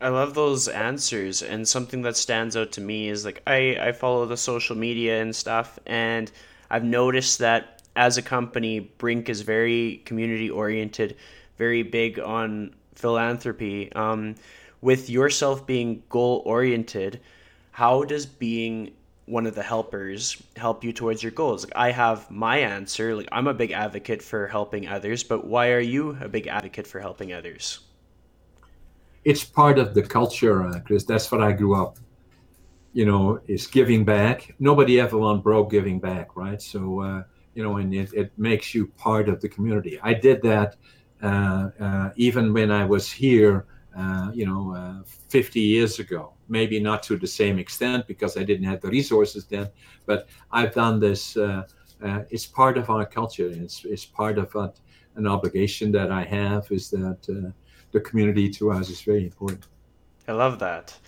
[0.00, 3.92] I love those answers, and something that stands out to me is like I I
[3.92, 6.30] follow the social media and stuff, and
[6.70, 11.16] I've noticed that as a company, Brink is very community oriented,
[11.58, 13.92] very big on philanthropy.
[13.92, 14.34] Um,
[14.84, 17.18] with yourself being goal oriented,
[17.70, 18.92] how does being
[19.24, 21.64] one of the helpers help you towards your goals?
[21.64, 23.16] Like I have my answer.
[23.16, 26.86] Like I'm a big advocate for helping others, but why are you a big advocate
[26.86, 27.80] for helping others?
[29.24, 31.04] It's part of the culture, uh, Chris.
[31.04, 31.96] That's what I grew up.
[32.92, 34.54] You know, is giving back.
[34.58, 36.60] Nobody ever went broke giving back, right?
[36.60, 37.22] So, uh,
[37.54, 39.98] you know, and it, it makes you part of the community.
[40.02, 40.76] I did that
[41.22, 43.66] uh, uh even when I was here
[43.96, 46.32] uh, you know, uh, 50 years ago.
[46.48, 49.68] Maybe not to the same extent because I didn't have the resources then,
[50.06, 51.36] but I've done this.
[51.36, 51.62] Uh,
[52.02, 53.48] uh it's part of our culture.
[53.48, 54.80] It's, it's part of what,
[55.16, 57.50] an obligation that I have is that uh,
[57.92, 59.66] the community to us is very important.
[60.26, 60.98] I love that.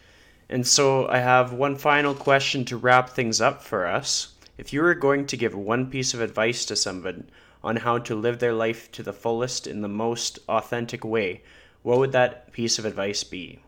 [0.49, 4.35] And so I have one final question to wrap things up for us.
[4.59, 7.29] If you were going to give one piece of advice to someone
[7.65, 11.43] on how to live their life to the fullest in the most authentic way,
[11.87, 13.61] what would that piece of advice be?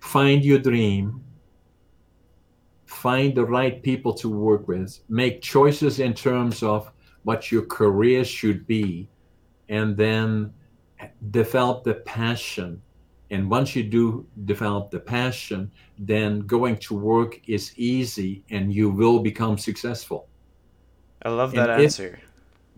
[0.00, 1.22] Find your dream.
[2.86, 4.98] Find the right people to work with.
[5.06, 6.90] Make choices in terms of
[7.24, 9.06] what your career should be,
[9.68, 10.54] and then
[11.30, 12.80] develop the passion.
[13.30, 18.88] And once you do develop the passion, then going to work is easy and you
[18.88, 20.26] will become successful.
[21.20, 22.18] I love that and answer.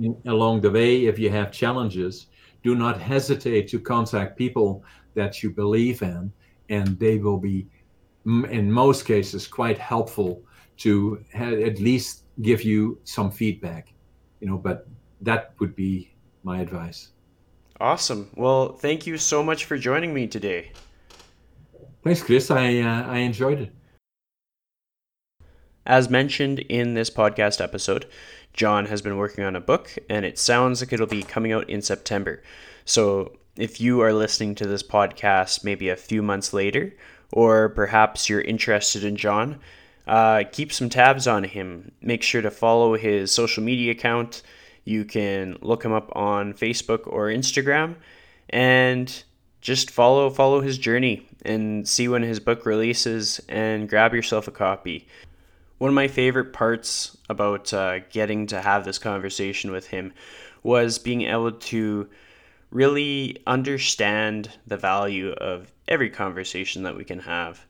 [0.01, 2.27] If, along the way, if you have challenges,
[2.63, 4.85] do not hesitate to contact people
[5.15, 6.33] that you believe in,
[6.69, 7.67] and they will be,
[8.27, 10.43] in most cases, quite helpful
[10.79, 13.93] to at least give you some feedback.
[14.41, 14.87] You know, but
[15.21, 17.11] that would be my advice.
[17.81, 18.31] Awesome.
[18.35, 20.73] Well, thank you so much for joining me today.
[22.05, 22.51] Thanks, Chris.
[22.51, 23.73] I uh, I enjoyed it.
[25.87, 28.07] As mentioned in this podcast episode,
[28.53, 31.69] John has been working on a book, and it sounds like it'll be coming out
[31.71, 32.43] in September.
[32.85, 36.95] So if you are listening to this podcast maybe a few months later,
[37.33, 39.61] or perhaps you're interested in John,
[40.07, 41.93] uh, keep some tabs on him.
[42.01, 44.43] Make sure to follow his social media account.
[44.85, 47.97] You can look him up on Facebook or Instagram,
[48.49, 49.23] and
[49.61, 54.51] just follow follow his journey and see when his book releases and grab yourself a
[54.51, 55.07] copy
[55.81, 60.13] one of my favorite parts about uh, getting to have this conversation with him
[60.63, 62.07] was being able to
[62.71, 67.65] really understand the value of every conversation that we can have.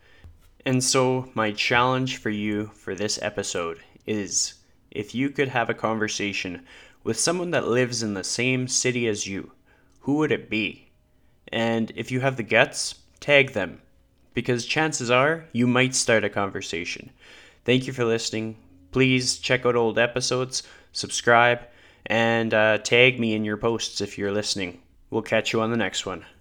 [0.67, 4.55] And so, my challenge for you for this episode is
[4.91, 6.67] if you could have a conversation
[7.05, 9.53] with someone that lives in the same city as you,
[10.01, 10.91] who would it be?
[11.53, 13.81] And if you have the guts, tag them,
[14.35, 17.11] because chances are you might start a conversation.
[17.65, 18.57] Thank you for listening.
[18.93, 21.61] Please check out old episodes, subscribe,
[22.07, 24.81] and uh, tag me in your posts if you're listening.
[25.11, 26.25] We'll catch you on the next one.